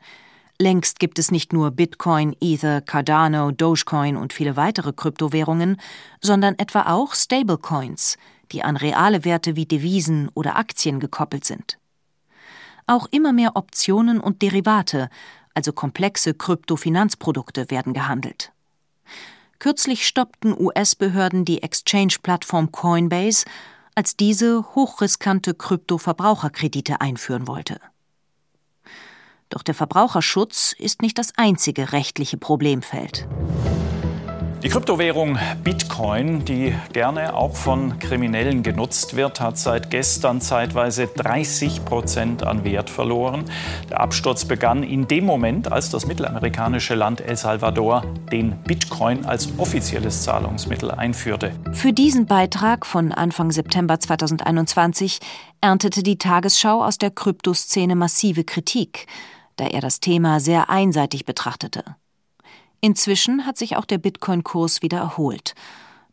Längst 0.60 0.98
gibt 0.98 1.20
es 1.20 1.30
nicht 1.30 1.52
nur 1.52 1.70
Bitcoin, 1.70 2.36
Ether, 2.40 2.80
Cardano, 2.80 3.52
Dogecoin 3.52 4.16
und 4.16 4.32
viele 4.32 4.56
weitere 4.56 4.92
Kryptowährungen, 4.92 5.80
sondern 6.20 6.58
etwa 6.58 6.92
auch 6.92 7.14
Stablecoins, 7.14 8.18
die 8.50 8.64
an 8.64 8.76
reale 8.76 9.24
Werte 9.24 9.54
wie 9.54 9.66
Devisen 9.66 10.30
oder 10.34 10.56
Aktien 10.56 10.98
gekoppelt 10.98 11.44
sind. 11.44 11.78
Auch 12.88 13.06
immer 13.12 13.32
mehr 13.32 13.54
Optionen 13.54 14.18
und 14.18 14.42
Derivate, 14.42 15.10
also 15.54 15.72
komplexe 15.72 16.34
Kryptofinanzprodukte, 16.34 17.70
werden 17.70 17.92
gehandelt. 17.92 18.52
Kürzlich 19.58 20.06
stoppten 20.06 20.54
US-Behörden 20.56 21.44
die 21.44 21.62
Exchange-Plattform 21.62 22.70
Coinbase, 22.70 23.44
als 23.94 24.16
diese 24.16 24.64
hochriskante 24.76 25.54
Kryptoverbraucherkredite 25.54 27.00
einführen 27.00 27.48
wollte. 27.48 27.80
Doch 29.48 29.62
der 29.62 29.74
Verbraucherschutz 29.74 30.74
ist 30.78 31.02
nicht 31.02 31.18
das 31.18 31.32
einzige 31.36 31.92
rechtliche 31.92 32.36
Problemfeld. 32.36 33.26
Die 34.62 34.70
Kryptowährung 34.70 35.38
Bitcoin, 35.62 36.44
die 36.44 36.74
gerne 36.92 37.34
auch 37.34 37.54
von 37.54 38.00
Kriminellen 38.00 38.64
genutzt 38.64 39.14
wird, 39.14 39.40
hat 39.40 39.56
seit 39.56 39.88
gestern 39.88 40.40
zeitweise 40.40 41.06
30 41.06 41.84
Prozent 41.84 42.42
an 42.42 42.64
Wert 42.64 42.90
verloren. 42.90 43.44
Der 43.88 44.00
Absturz 44.00 44.44
begann 44.44 44.82
in 44.82 45.06
dem 45.06 45.24
Moment, 45.24 45.70
als 45.70 45.90
das 45.90 46.06
mittelamerikanische 46.06 46.96
Land 46.96 47.20
El 47.20 47.36
Salvador 47.36 48.02
den 48.32 48.56
Bitcoin 48.64 49.24
als 49.24 49.48
offizielles 49.58 50.24
Zahlungsmittel 50.24 50.90
einführte. 50.90 51.52
Für 51.72 51.92
diesen 51.92 52.26
Beitrag 52.26 52.84
von 52.84 53.12
Anfang 53.12 53.52
September 53.52 54.00
2021 54.00 55.20
erntete 55.60 56.02
die 56.02 56.18
Tagesschau 56.18 56.84
aus 56.84 56.98
der 56.98 57.12
Kryptoszene 57.12 57.94
massive 57.94 58.42
Kritik 58.42 59.06
da 59.58 59.66
er 59.66 59.80
das 59.80 60.00
Thema 60.00 60.40
sehr 60.40 60.70
einseitig 60.70 61.24
betrachtete. 61.24 61.84
Inzwischen 62.80 63.44
hat 63.44 63.58
sich 63.58 63.76
auch 63.76 63.84
der 63.84 63.98
Bitcoin-Kurs 63.98 64.82
wieder 64.82 64.98
erholt. 64.98 65.54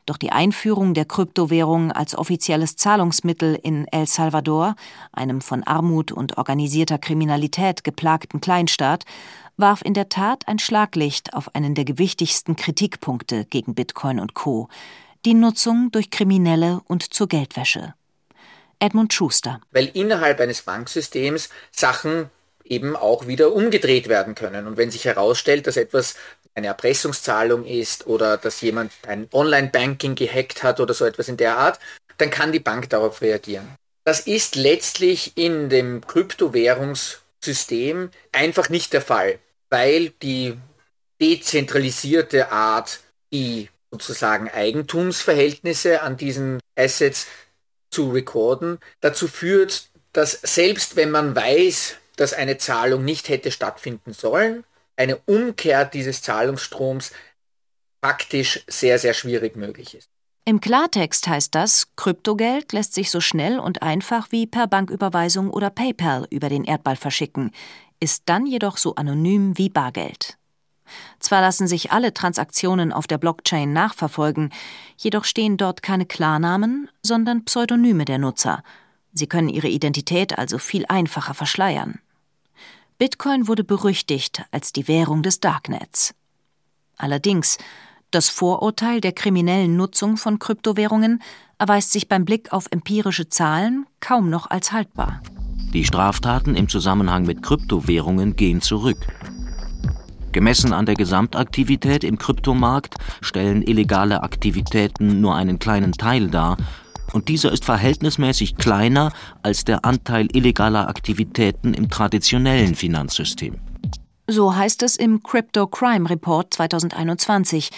Doch 0.06 0.18
die 0.18 0.32
Einführung 0.32 0.94
der 0.94 1.06
Kryptowährung 1.06 1.92
als 1.92 2.16
offizielles 2.16 2.76
Zahlungsmittel 2.76 3.58
in 3.62 3.88
El 3.88 4.08
Salvador, 4.08 4.76
einem 5.12 5.42
von 5.42 5.64
Armut 5.64 6.12
und 6.12 6.38
organisierter 6.38 7.00
Kriminalität 7.00 7.84
geplagten 7.84 8.40
Kleinstaat, 8.40 9.04
warf 9.58 9.82
in 9.84 9.94
der 9.94 10.10
Tat 10.10 10.48
ein 10.48 10.60
Schlaglicht 10.60 11.34
auf 11.34 11.56
einen 11.56 11.74
der 11.74 11.86
gewichtigsten 11.86 12.56
Kritikpunkte 12.56 13.46
gegen 13.46 13.74
Bitcoin 13.74 14.20
und 14.20 14.34
Co. 14.36 14.68
die 15.24 15.34
Nutzung 15.34 15.92
durch 15.92 16.12
Kriminelle 16.12 16.82
und 16.86 17.14
zur 17.14 17.28
Geldwäsche. 17.28 17.96
Edmund 18.80 19.14
Schuster. 19.14 19.62
Weil 19.72 19.90
innerhalb 19.94 20.40
eines 20.40 20.64
Banksystems 20.64 21.50
Sachen 21.72 22.30
eben 22.64 22.96
auch 22.96 23.26
wieder 23.26 23.54
umgedreht 23.54 24.08
werden 24.08 24.36
können. 24.36 24.68
Und 24.68 24.78
wenn 24.78 24.92
sich 24.92 25.06
herausstellt, 25.06 25.66
dass 25.68 25.78
etwas 25.78 26.16
eine 26.56 26.68
Erpressungszahlung 26.68 27.66
ist 27.66 28.08
oder 28.08 28.38
dass 28.38 28.62
jemand 28.62 28.94
ein 29.08 29.28
Online-Banking 29.32 30.16
gehackt 30.16 30.64
hat 30.64 30.80
oder 30.80 30.94
so 30.94 31.06
etwas 31.06 31.28
in 31.28 31.38
der 31.38 31.58
Art, 31.58 31.80
dann 32.18 32.30
kann 32.30 32.52
die 32.52 32.60
Bank 32.60 32.90
darauf 32.90 33.22
reagieren. 33.22 33.68
Das 34.06 34.22
ist 34.22 34.56
letztlich 34.56 35.34
in 35.36 35.70
dem 35.70 36.06
Kryptowährungssystem 36.06 38.12
einfach 38.32 38.70
nicht 38.70 38.94
der 38.94 39.02
Fall, 39.02 39.40
weil 39.70 40.12
die 40.22 40.58
dezentralisierte 41.22 42.52
Art, 42.52 43.00
die 43.34 43.70
sozusagen 43.92 44.50
Eigentumsverhältnisse 44.50 46.02
an 46.02 46.18
diesen 46.18 46.60
Assets 46.76 47.28
zu 47.90 48.12
recorden, 48.12 48.80
dazu 49.02 49.28
führt, 49.28 49.90
dass 50.14 50.40
selbst 50.44 50.96
wenn 50.96 51.12
man 51.12 51.36
weiß, 51.36 51.98
dass 52.16 52.34
eine 52.34 52.58
Zahlung 52.58 53.04
nicht 53.04 53.30
hätte 53.30 53.52
stattfinden 53.52 54.14
sollen. 54.14 54.64
Eine 54.98 55.18
Umkehr 55.26 55.86
dieses 55.86 56.22
Zahlungsstroms 56.22 57.12
praktisch 58.02 58.64
sehr, 58.68 59.00
sehr 59.00 59.14
schwierig 59.14 59.56
möglich 59.56 59.96
ist. 59.96 60.10
Im 60.48 60.62
Klartext 60.62 61.28
heißt 61.28 61.56
das, 61.56 61.88
Kryptogeld 61.96 62.72
lässt 62.72 62.94
sich 62.94 63.10
so 63.10 63.20
schnell 63.20 63.58
und 63.58 63.82
einfach 63.82 64.32
wie 64.32 64.46
per 64.46 64.68
Banküberweisung 64.68 65.50
oder 65.50 65.72
PayPal 65.72 66.28
über 66.30 66.50
den 66.50 66.64
Erdball 66.64 66.96
verschicken, 66.96 67.52
ist 68.00 68.24
dann 68.28 68.46
jedoch 68.46 68.78
so 68.78 68.94
anonym 68.94 69.58
wie 69.58 69.70
Bargeld. 69.70 70.38
Zwar 71.20 71.42
lassen 71.42 71.68
sich 71.68 71.92
alle 71.92 72.14
Transaktionen 72.14 72.94
auf 72.94 73.08
der 73.08 73.18
Blockchain 73.18 73.74
nachverfolgen, 73.74 74.54
jedoch 74.98 75.26
stehen 75.26 75.58
dort 75.58 75.82
keine 75.82 76.06
Klarnamen, 76.06 76.92
sondern 77.02 77.44
Pseudonyme 77.46 78.06
der 78.06 78.20
Nutzer. 78.20 78.64
Sie 79.14 79.26
können 79.26 79.50
ihre 79.50 79.68
Identität 79.68 80.38
also 80.38 80.60
viel 80.60 80.86
einfacher 80.88 81.34
verschleiern. 81.34 82.00
Bitcoin 82.98 83.50
wurde 83.50 83.66
berüchtigt 83.66 84.46
als 84.52 84.72
die 84.72 84.88
Währung 84.88 85.22
des 85.22 85.42
Darknets. 85.42 86.16
Allerdings, 86.96 87.58
das 88.10 88.30
Vorurteil 88.30 89.02
der 89.02 89.12
kriminellen 89.12 89.76
Nutzung 89.76 90.16
von 90.16 90.40
Kryptowährungen 90.40 91.22
erweist 91.58 91.92
sich 91.92 92.08
beim 92.08 92.24
Blick 92.24 92.54
auf 92.54 92.68
empirische 92.72 93.28
Zahlen 93.28 93.86
kaum 94.00 94.30
noch 94.30 94.50
als 94.50 94.72
haltbar. 94.72 95.22
Die 95.74 95.84
Straftaten 95.84 96.56
im 96.56 96.70
Zusammenhang 96.70 97.26
mit 97.26 97.44
Kryptowährungen 97.44 98.38
gehen 98.38 98.62
zurück. 98.62 99.06
Gemessen 100.32 100.72
an 100.72 100.86
der 100.86 100.96
Gesamtaktivität 100.96 102.06
im 102.06 102.18
Kryptomarkt 102.18 102.96
stellen 103.20 103.62
illegale 103.62 104.24
Aktivitäten 104.24 105.20
nur 105.20 105.36
einen 105.36 105.60
kleinen 105.60 105.92
Teil 105.92 106.30
dar 106.30 106.56
und 107.14 107.30
dieser 107.30 107.52
ist 107.52 107.66
verhältnismäßig 107.66 108.58
kleiner 108.58 109.12
als 109.44 109.66
der 109.66 109.86
Anteil 109.86 110.28
illegaler 110.32 110.88
Aktivitäten 110.90 111.74
im 111.74 111.90
traditionellen 111.90 112.76
Finanzsystem. 112.76 113.56
So 114.28 114.56
heißt 114.56 114.82
es 114.82 114.96
im 114.96 115.22
Crypto 115.22 115.68
Crime 115.68 116.10
Report 116.10 116.52
2021 116.52 117.70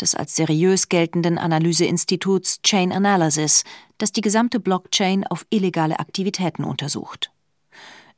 des 0.00 0.14
als 0.14 0.36
seriös 0.36 0.88
geltenden 0.88 1.36
Analyseinstituts 1.36 2.62
Chain 2.62 2.92
Analysis, 2.92 3.64
das 3.98 4.12
die 4.12 4.20
gesamte 4.20 4.60
Blockchain 4.60 5.26
auf 5.26 5.46
illegale 5.50 5.98
Aktivitäten 5.98 6.62
untersucht. 6.62 7.32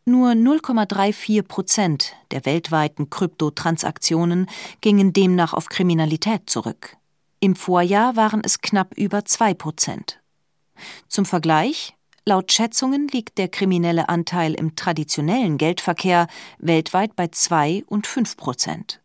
Nur 0.05 0.31
0,34 0.31 1.43
Prozent 1.43 2.15
der 2.31 2.45
weltweiten 2.45 3.09
Kryptotransaktionen 3.09 4.49
gingen 4.81 5.13
demnach 5.13 5.55
auf 5.55 5.69
Kriminalität 5.69 6.49
zurück. 6.49 6.97
Im 7.41 7.55
Vorjahr 7.57 8.17
waren 8.17 8.43
es 8.43 8.61
knapp 8.61 8.95
über 8.97 9.25
2 9.25 9.55
Prozent. 9.55 10.18
Zum 11.09 11.25
Vergleich, 11.25 11.95
laut 12.25 12.53
Schätzungen 12.53 13.09
liegt 13.09 13.39
der 13.39 13.49
kriminelle 13.49 14.09
Anteil 14.09 14.55
im 14.55 14.77
traditionellen 14.77 15.59
Geldverkehr 15.59 16.27
weltweit 16.59 17.17
bei 17.17 17.29
2 17.29 17.85
und 17.87 18.07
5 18.07 18.37
Prozent. 18.37 19.01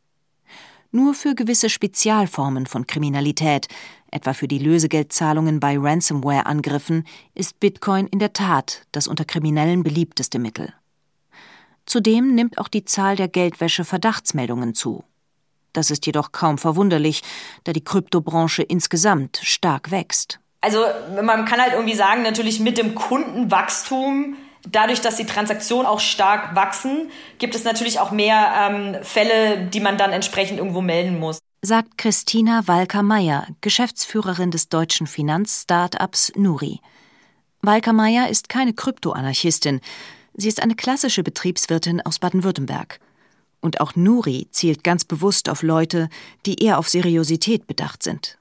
Nur 0.91 1.15
für 1.15 1.33
gewisse 1.33 1.69
Spezialformen 1.69 2.67
von 2.67 2.85
Kriminalität, 2.85 3.67
etwa 4.11 4.33
für 4.33 4.47
die 4.47 4.59
Lösegeldzahlungen 4.59 5.59
bei 5.59 5.75
Ransomware-Angriffen, 5.77 7.05
ist 7.33 7.59
Bitcoin 7.59 8.05
in 8.07 8.19
der 8.19 8.33
Tat 8.33 8.85
das 8.91 9.07
unter 9.07 9.25
Kriminellen 9.25 9.81
beliebteste 9.81 10.37
Mittel. 10.37 10.71
Zudem 11.85 12.35
nimmt 12.35 12.59
auch 12.59 12.67
die 12.67 12.85
Zahl 12.85 13.15
der 13.15 13.27
Geldwäsche-Verdachtsmeldungen 13.27 14.75
zu. 14.75 15.03
Das 15.73 15.89
ist 15.89 16.05
jedoch 16.05 16.31
kaum 16.31 16.59
verwunderlich, 16.59 17.23
da 17.63 17.73
die 17.73 17.83
Kryptobranche 17.83 18.61
insgesamt 18.61 19.39
stark 19.41 19.89
wächst. 19.89 20.39
Also 20.63 20.85
man 21.21 21.43
kann 21.43 21.61
halt 21.61 21.73
irgendwie 21.73 21.93
sagen, 21.93 22.23
natürlich 22.23 22.61
mit 22.61 22.77
dem 22.77 22.95
Kundenwachstum 22.95 24.37
dadurch, 24.71 25.01
dass 25.01 25.17
die 25.17 25.25
Transaktionen 25.25 25.85
auch 25.85 25.99
stark 25.99 26.55
wachsen, 26.55 27.11
gibt 27.37 27.53
es 27.53 27.65
natürlich 27.65 27.99
auch 27.99 28.11
mehr 28.11 28.71
ähm, 28.71 28.95
Fälle, 29.03 29.67
die 29.67 29.81
man 29.81 29.97
dann 29.97 30.11
entsprechend 30.11 30.59
irgendwo 30.59 30.79
melden 30.79 31.19
muss. 31.19 31.39
Sagt 31.61 31.97
Christina 31.97 32.65
Walker-Meyer, 32.65 33.47
Geschäftsführerin 33.59 34.51
des 34.51 34.69
deutschen 34.69 35.05
Finanzstartups 35.05 36.31
Nuri. 36.37 36.79
Walker-Meyer 37.61 38.29
ist 38.29 38.47
keine 38.47 38.73
Kryptoanarchistin. 38.73 39.81
Sie 40.33 40.47
ist 40.47 40.63
eine 40.63 40.75
klassische 40.75 41.23
Betriebswirtin 41.23 42.01
aus 42.01 42.19
Baden-Württemberg. 42.19 43.01
Und 43.59 43.81
auch 43.81 43.97
Nuri 43.97 44.47
zielt 44.51 44.85
ganz 44.85 45.03
bewusst 45.03 45.49
auf 45.49 45.61
Leute, 45.61 46.07
die 46.45 46.63
eher 46.63 46.79
auf 46.79 46.87
Seriosität 46.87 47.67
bedacht 47.67 48.01
sind. 48.01 48.37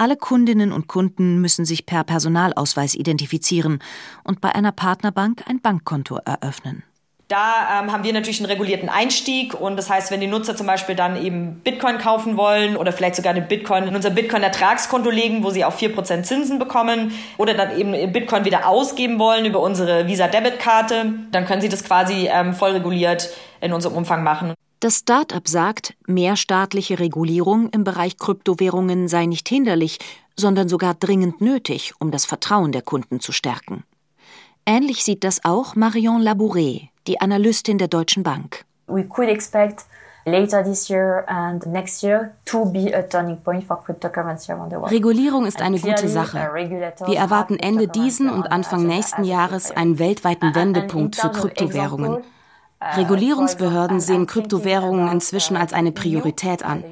Alle 0.00 0.16
Kundinnen 0.16 0.72
und 0.72 0.88
Kunden 0.88 1.42
müssen 1.42 1.66
sich 1.66 1.84
per 1.84 2.04
Personalausweis 2.04 2.94
identifizieren 2.94 3.80
und 4.24 4.40
bei 4.40 4.54
einer 4.54 4.72
Partnerbank 4.72 5.42
ein 5.46 5.60
Bankkonto 5.60 6.16
eröffnen. 6.24 6.84
Da 7.28 7.82
ähm, 7.82 7.92
haben 7.92 8.02
wir 8.02 8.14
natürlich 8.14 8.40
einen 8.40 8.50
regulierten 8.50 8.88
Einstieg 8.88 9.52
und 9.52 9.76
das 9.76 9.90
heißt, 9.90 10.10
wenn 10.10 10.22
die 10.22 10.26
Nutzer 10.26 10.56
zum 10.56 10.66
Beispiel 10.66 10.94
dann 10.94 11.22
eben 11.22 11.60
Bitcoin 11.62 11.98
kaufen 11.98 12.38
wollen 12.38 12.78
oder 12.78 12.92
vielleicht 12.92 13.16
sogar 13.16 13.34
eine 13.34 13.42
Bitcoin 13.42 13.88
in 13.88 13.94
unser 13.94 14.08
Bitcoin-Ertragskonto 14.08 15.10
legen, 15.10 15.44
wo 15.44 15.50
sie 15.50 15.66
auch 15.66 15.76
4% 15.76 16.22
Zinsen 16.22 16.58
bekommen 16.58 17.12
oder 17.36 17.52
dann 17.52 17.78
eben 17.78 18.10
Bitcoin 18.10 18.46
wieder 18.46 18.66
ausgeben 18.66 19.18
wollen 19.18 19.44
über 19.44 19.60
unsere 19.60 20.06
Visa-Debit-Karte, 20.06 21.12
dann 21.30 21.44
können 21.44 21.60
sie 21.60 21.68
das 21.68 21.84
quasi 21.84 22.26
ähm, 22.32 22.54
voll 22.54 22.70
reguliert 22.70 23.28
in 23.60 23.74
unserem 23.74 23.96
Umfang 23.96 24.22
machen. 24.22 24.54
Das 24.80 25.00
Start-up 25.00 25.46
sagt, 25.46 25.94
mehr 26.06 26.36
staatliche 26.36 26.98
Regulierung 26.98 27.68
im 27.68 27.84
Bereich 27.84 28.16
Kryptowährungen 28.16 29.08
sei 29.08 29.26
nicht 29.26 29.46
hinderlich, 29.46 29.98
sondern 30.38 30.70
sogar 30.70 30.94
dringend 30.94 31.42
nötig, 31.42 31.92
um 31.98 32.10
das 32.10 32.24
Vertrauen 32.24 32.72
der 32.72 32.80
Kunden 32.80 33.20
zu 33.20 33.30
stärken. 33.30 33.84
Ähnlich 34.64 35.04
sieht 35.04 35.22
das 35.22 35.44
auch 35.44 35.76
Marion 35.76 36.22
Labouret, 36.22 36.88
die 37.06 37.20
Analystin 37.20 37.76
der 37.76 37.88
Deutschen 37.88 38.22
Bank. 38.22 38.64
We 38.86 39.04
could 39.04 39.28
expect 39.28 39.84
later 40.24 40.64
this 40.64 40.88
year 40.88 41.24
and 41.26 41.66
next 41.66 42.02
year 42.02 42.32
to 42.46 42.64
be 42.64 42.90
a 42.96 43.02
turning 43.02 43.36
point 43.36 43.64
for 43.64 43.84
cryptocurrency 43.84 44.50
around 44.50 44.70
the 44.70 44.76
world. 44.76 44.92
Regulierung 44.92 45.44
ist 45.44 45.60
eine 45.60 45.78
gute 45.78 46.08
Sache. 46.08 46.38
Wir 46.38 47.18
erwarten 47.18 47.58
Ende 47.58 47.86
diesen 47.86 48.30
und 48.30 48.50
Anfang 48.50 48.86
nächsten 48.86 49.24
Jahres 49.24 49.72
einen 49.72 49.98
weltweiten 49.98 50.54
Wendepunkt 50.54 51.16
für 51.16 51.28
Kryptowährungen. 51.28 52.22
Regulierungsbehörden 52.82 54.00
sehen 54.00 54.26
Kryptowährungen 54.26 55.08
inzwischen 55.08 55.56
als 55.56 55.74
eine 55.74 55.92
Priorität 55.92 56.62
an. 56.64 56.82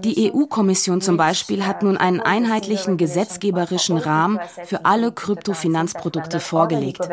Die 0.00 0.32
EU-Kommission 0.32 1.02
zum 1.02 1.18
Beispiel 1.18 1.66
hat 1.66 1.82
nun 1.82 1.98
einen 1.98 2.20
einheitlichen 2.20 2.96
gesetzgeberischen 2.96 3.98
Rahmen 3.98 4.40
für 4.64 4.86
alle 4.86 5.12
Kryptofinanzprodukte 5.12 6.40
vorgelegt. 6.40 7.06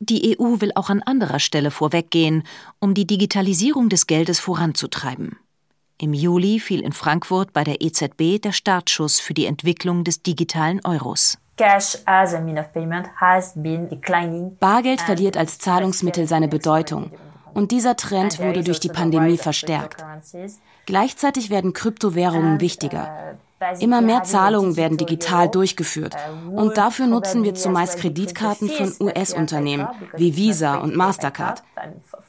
Die 0.00 0.38
EU 0.38 0.60
will 0.60 0.72
auch 0.74 0.90
an 0.90 1.02
anderer 1.02 1.38
Stelle 1.40 1.70
vorweggehen, 1.70 2.44
um 2.80 2.94
die 2.94 3.06
Digitalisierung 3.06 3.88
des 3.88 4.06
Geldes 4.06 4.40
voranzutreiben. 4.40 5.38
Im 6.00 6.14
Juli 6.14 6.60
fiel 6.60 6.80
in 6.80 6.92
Frankfurt 6.92 7.52
bei 7.52 7.64
der 7.64 7.80
EZB 7.80 8.40
der 8.40 8.52
Startschuss 8.52 9.18
für 9.18 9.34
die 9.34 9.46
Entwicklung 9.46 10.04
des 10.04 10.22
digitalen 10.22 10.80
Euros. 10.84 11.38
Bargeld 14.58 15.00
verliert 15.00 15.36
als 15.36 15.58
Zahlungsmittel 15.58 16.26
seine 16.26 16.48
Bedeutung. 16.48 17.10
Und 17.54 17.72
dieser 17.72 17.96
Trend 17.96 18.38
wurde 18.38 18.62
durch 18.62 18.80
die 18.80 18.88
Pandemie 18.88 19.36
verstärkt. 19.36 20.04
Gleichzeitig 20.86 21.50
werden 21.50 21.72
Kryptowährungen 21.72 22.60
wichtiger. 22.60 23.36
Immer 23.80 24.00
mehr 24.00 24.22
Zahlungen 24.22 24.76
werden 24.76 24.98
digital 24.98 25.48
durchgeführt 25.48 26.14
und 26.50 26.76
dafür 26.76 27.06
nutzen 27.06 27.42
wir 27.42 27.54
zumeist 27.54 27.98
Kreditkarten 27.98 28.68
von 28.68 28.94
US-Unternehmen 29.00 29.88
wie 30.16 30.36
Visa 30.36 30.76
und 30.76 30.94
Mastercard. 30.94 31.62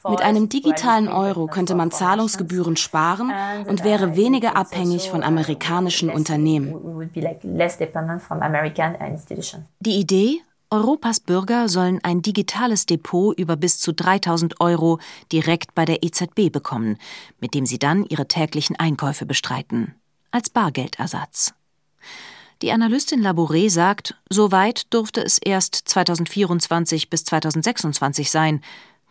Mit 0.08 0.22
einem 0.22 0.48
digitalen 0.48 1.08
Euro 1.08 1.46
könnte 1.46 1.74
man 1.74 1.90
Zahlungsgebühren 1.90 2.76
sparen 2.76 3.32
und 3.68 3.84
wäre 3.84 4.16
weniger 4.16 4.56
abhängig 4.56 5.08
von 5.10 5.22
amerikanischen 5.22 6.10
Unternehmen. 6.10 7.10
Die 9.80 9.98
Idee? 10.00 10.40
Europas 10.72 11.18
Bürger 11.18 11.68
sollen 11.68 11.98
ein 12.04 12.22
digitales 12.22 12.86
Depot 12.86 13.36
über 13.36 13.56
bis 13.56 13.80
zu 13.80 13.92
3000 13.92 14.60
Euro 14.60 15.00
direkt 15.32 15.74
bei 15.74 15.84
der 15.84 16.04
EZB 16.04 16.52
bekommen, 16.52 16.96
mit 17.40 17.54
dem 17.54 17.66
sie 17.66 17.80
dann 17.80 18.04
ihre 18.06 18.28
täglichen 18.28 18.76
Einkäufe 18.76 19.26
bestreiten 19.26 19.99
als 20.30 20.50
Bargeldersatz. 20.50 21.54
Die 22.62 22.72
Analystin 22.72 23.22
Labouré 23.22 23.70
sagt, 23.70 24.14
so 24.28 24.52
weit 24.52 24.92
durfte 24.92 25.22
es 25.22 25.38
erst 25.38 25.74
2024 25.76 27.08
bis 27.08 27.24
2026 27.24 28.30
sein, 28.30 28.62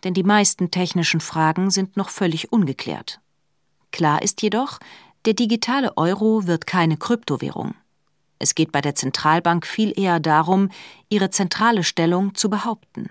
denn 0.04 0.14
die 0.14 0.22
meisten 0.22 0.70
technischen 0.70 1.20
Fragen 1.20 1.70
sind 1.70 1.96
noch 1.96 2.10
völlig 2.10 2.52
ungeklärt. 2.52 3.20
Klar 3.90 4.22
ist 4.22 4.40
jedoch, 4.42 4.78
der 5.24 5.34
digitale 5.34 5.96
Euro 5.96 6.46
wird 6.46 6.66
keine 6.66 6.96
Kryptowährung. 6.96 7.74
Es 8.38 8.54
geht 8.54 8.72
bei 8.72 8.80
der 8.80 8.94
Zentralbank 8.94 9.66
viel 9.66 9.92
eher 9.98 10.18
darum, 10.20 10.70
ihre 11.10 11.30
zentrale 11.30 11.84
Stellung 11.84 12.34
zu 12.34 12.48
behaupten. 12.48 13.10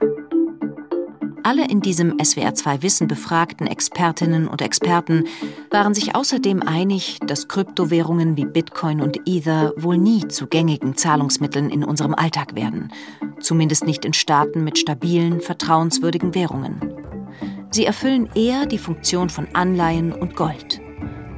Alle 1.44 1.68
in 1.68 1.82
diesem 1.82 2.18
SWR2 2.18 2.82
Wissen 2.82 3.08
befragten 3.08 3.68
Expertinnen 3.68 4.48
und 4.48 4.62
Experten 4.62 5.26
waren 5.72 5.94
sich 5.94 6.16
außerdem 6.16 6.64
einig, 6.64 7.20
dass 7.26 7.48
Kryptowährungen 7.48 8.36
wie 8.36 8.46
Bitcoin 8.46 9.02
und 9.02 9.20
Ether 9.28 9.74
wohl 9.78 9.98
nie 9.98 10.28
zu 10.28 10.48
gängigen 10.48 10.96
Zahlungsmitteln 10.96 11.70
in 11.70 11.84
unserem 11.84 12.14
Alltag 12.14 12.56
werden, 12.56 12.92
zumindest 13.40 13.86
nicht 13.86 14.06
in 14.06 14.14
Staaten 14.14 14.64
mit 14.64 14.78
stabilen, 14.78 15.40
vertrauenswürdigen 15.40 16.36
Währungen. 16.36 16.80
Sie 17.72 17.86
erfüllen 17.86 18.30
eher 18.36 18.66
die 18.66 18.78
Funktion 18.78 19.30
von 19.30 19.48
Anleihen 19.54 20.12
und 20.12 20.36
Gold. 20.36 20.82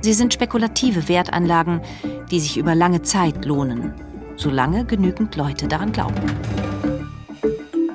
Sie 0.01 0.13
sind 0.13 0.33
spekulative 0.33 1.07
Wertanlagen, 1.07 1.81
die 2.31 2.39
sich 2.39 2.57
über 2.57 2.73
lange 2.73 3.01
Zeit 3.03 3.45
lohnen, 3.45 3.93
solange 4.35 4.85
genügend 4.85 5.35
Leute 5.35 5.67
daran 5.67 5.91
glauben. 5.91 6.21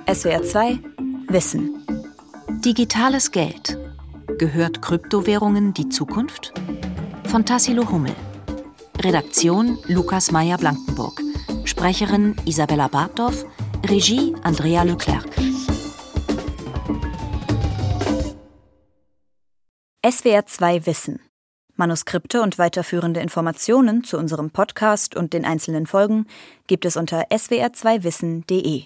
SWR 0.09 0.43
2 0.43 0.79
Wissen 1.29 1.77
Digitales 2.67 3.31
Geld. 3.31 3.79
Gehört 4.39 4.83
Kryptowährungen 4.83 5.73
die 5.73 5.89
Zukunft? 5.89 6.53
Von 7.29 7.47
Tassilo 7.47 7.89
Hummel. 7.89 8.17
Redaktion 8.99 9.79
Lukas 9.87 10.33
Meyer-Blankenburg. 10.33 11.23
Sprecherin 11.63 12.35
Isabella 12.45 12.89
Bartdorf. 12.89 13.45
Regie 13.89 14.35
Andrea 14.43 14.83
Leclerc. 14.83 15.29
SWR 20.05 20.47
2 20.47 20.87
Wissen. 20.87 21.21
Manuskripte 21.77 22.43
und 22.43 22.59
weiterführende 22.59 23.21
Informationen 23.21 24.03
zu 24.03 24.19
unserem 24.19 24.51
Podcast 24.51 25.15
und 25.15 25.35
den 25.35 25.45
einzelnen 25.45 25.87
Folgen 25.87 26.27
gibt 26.67 26.85
es 26.85 26.97
unter 26.97 27.29
swr2wissen.de. 27.29 28.83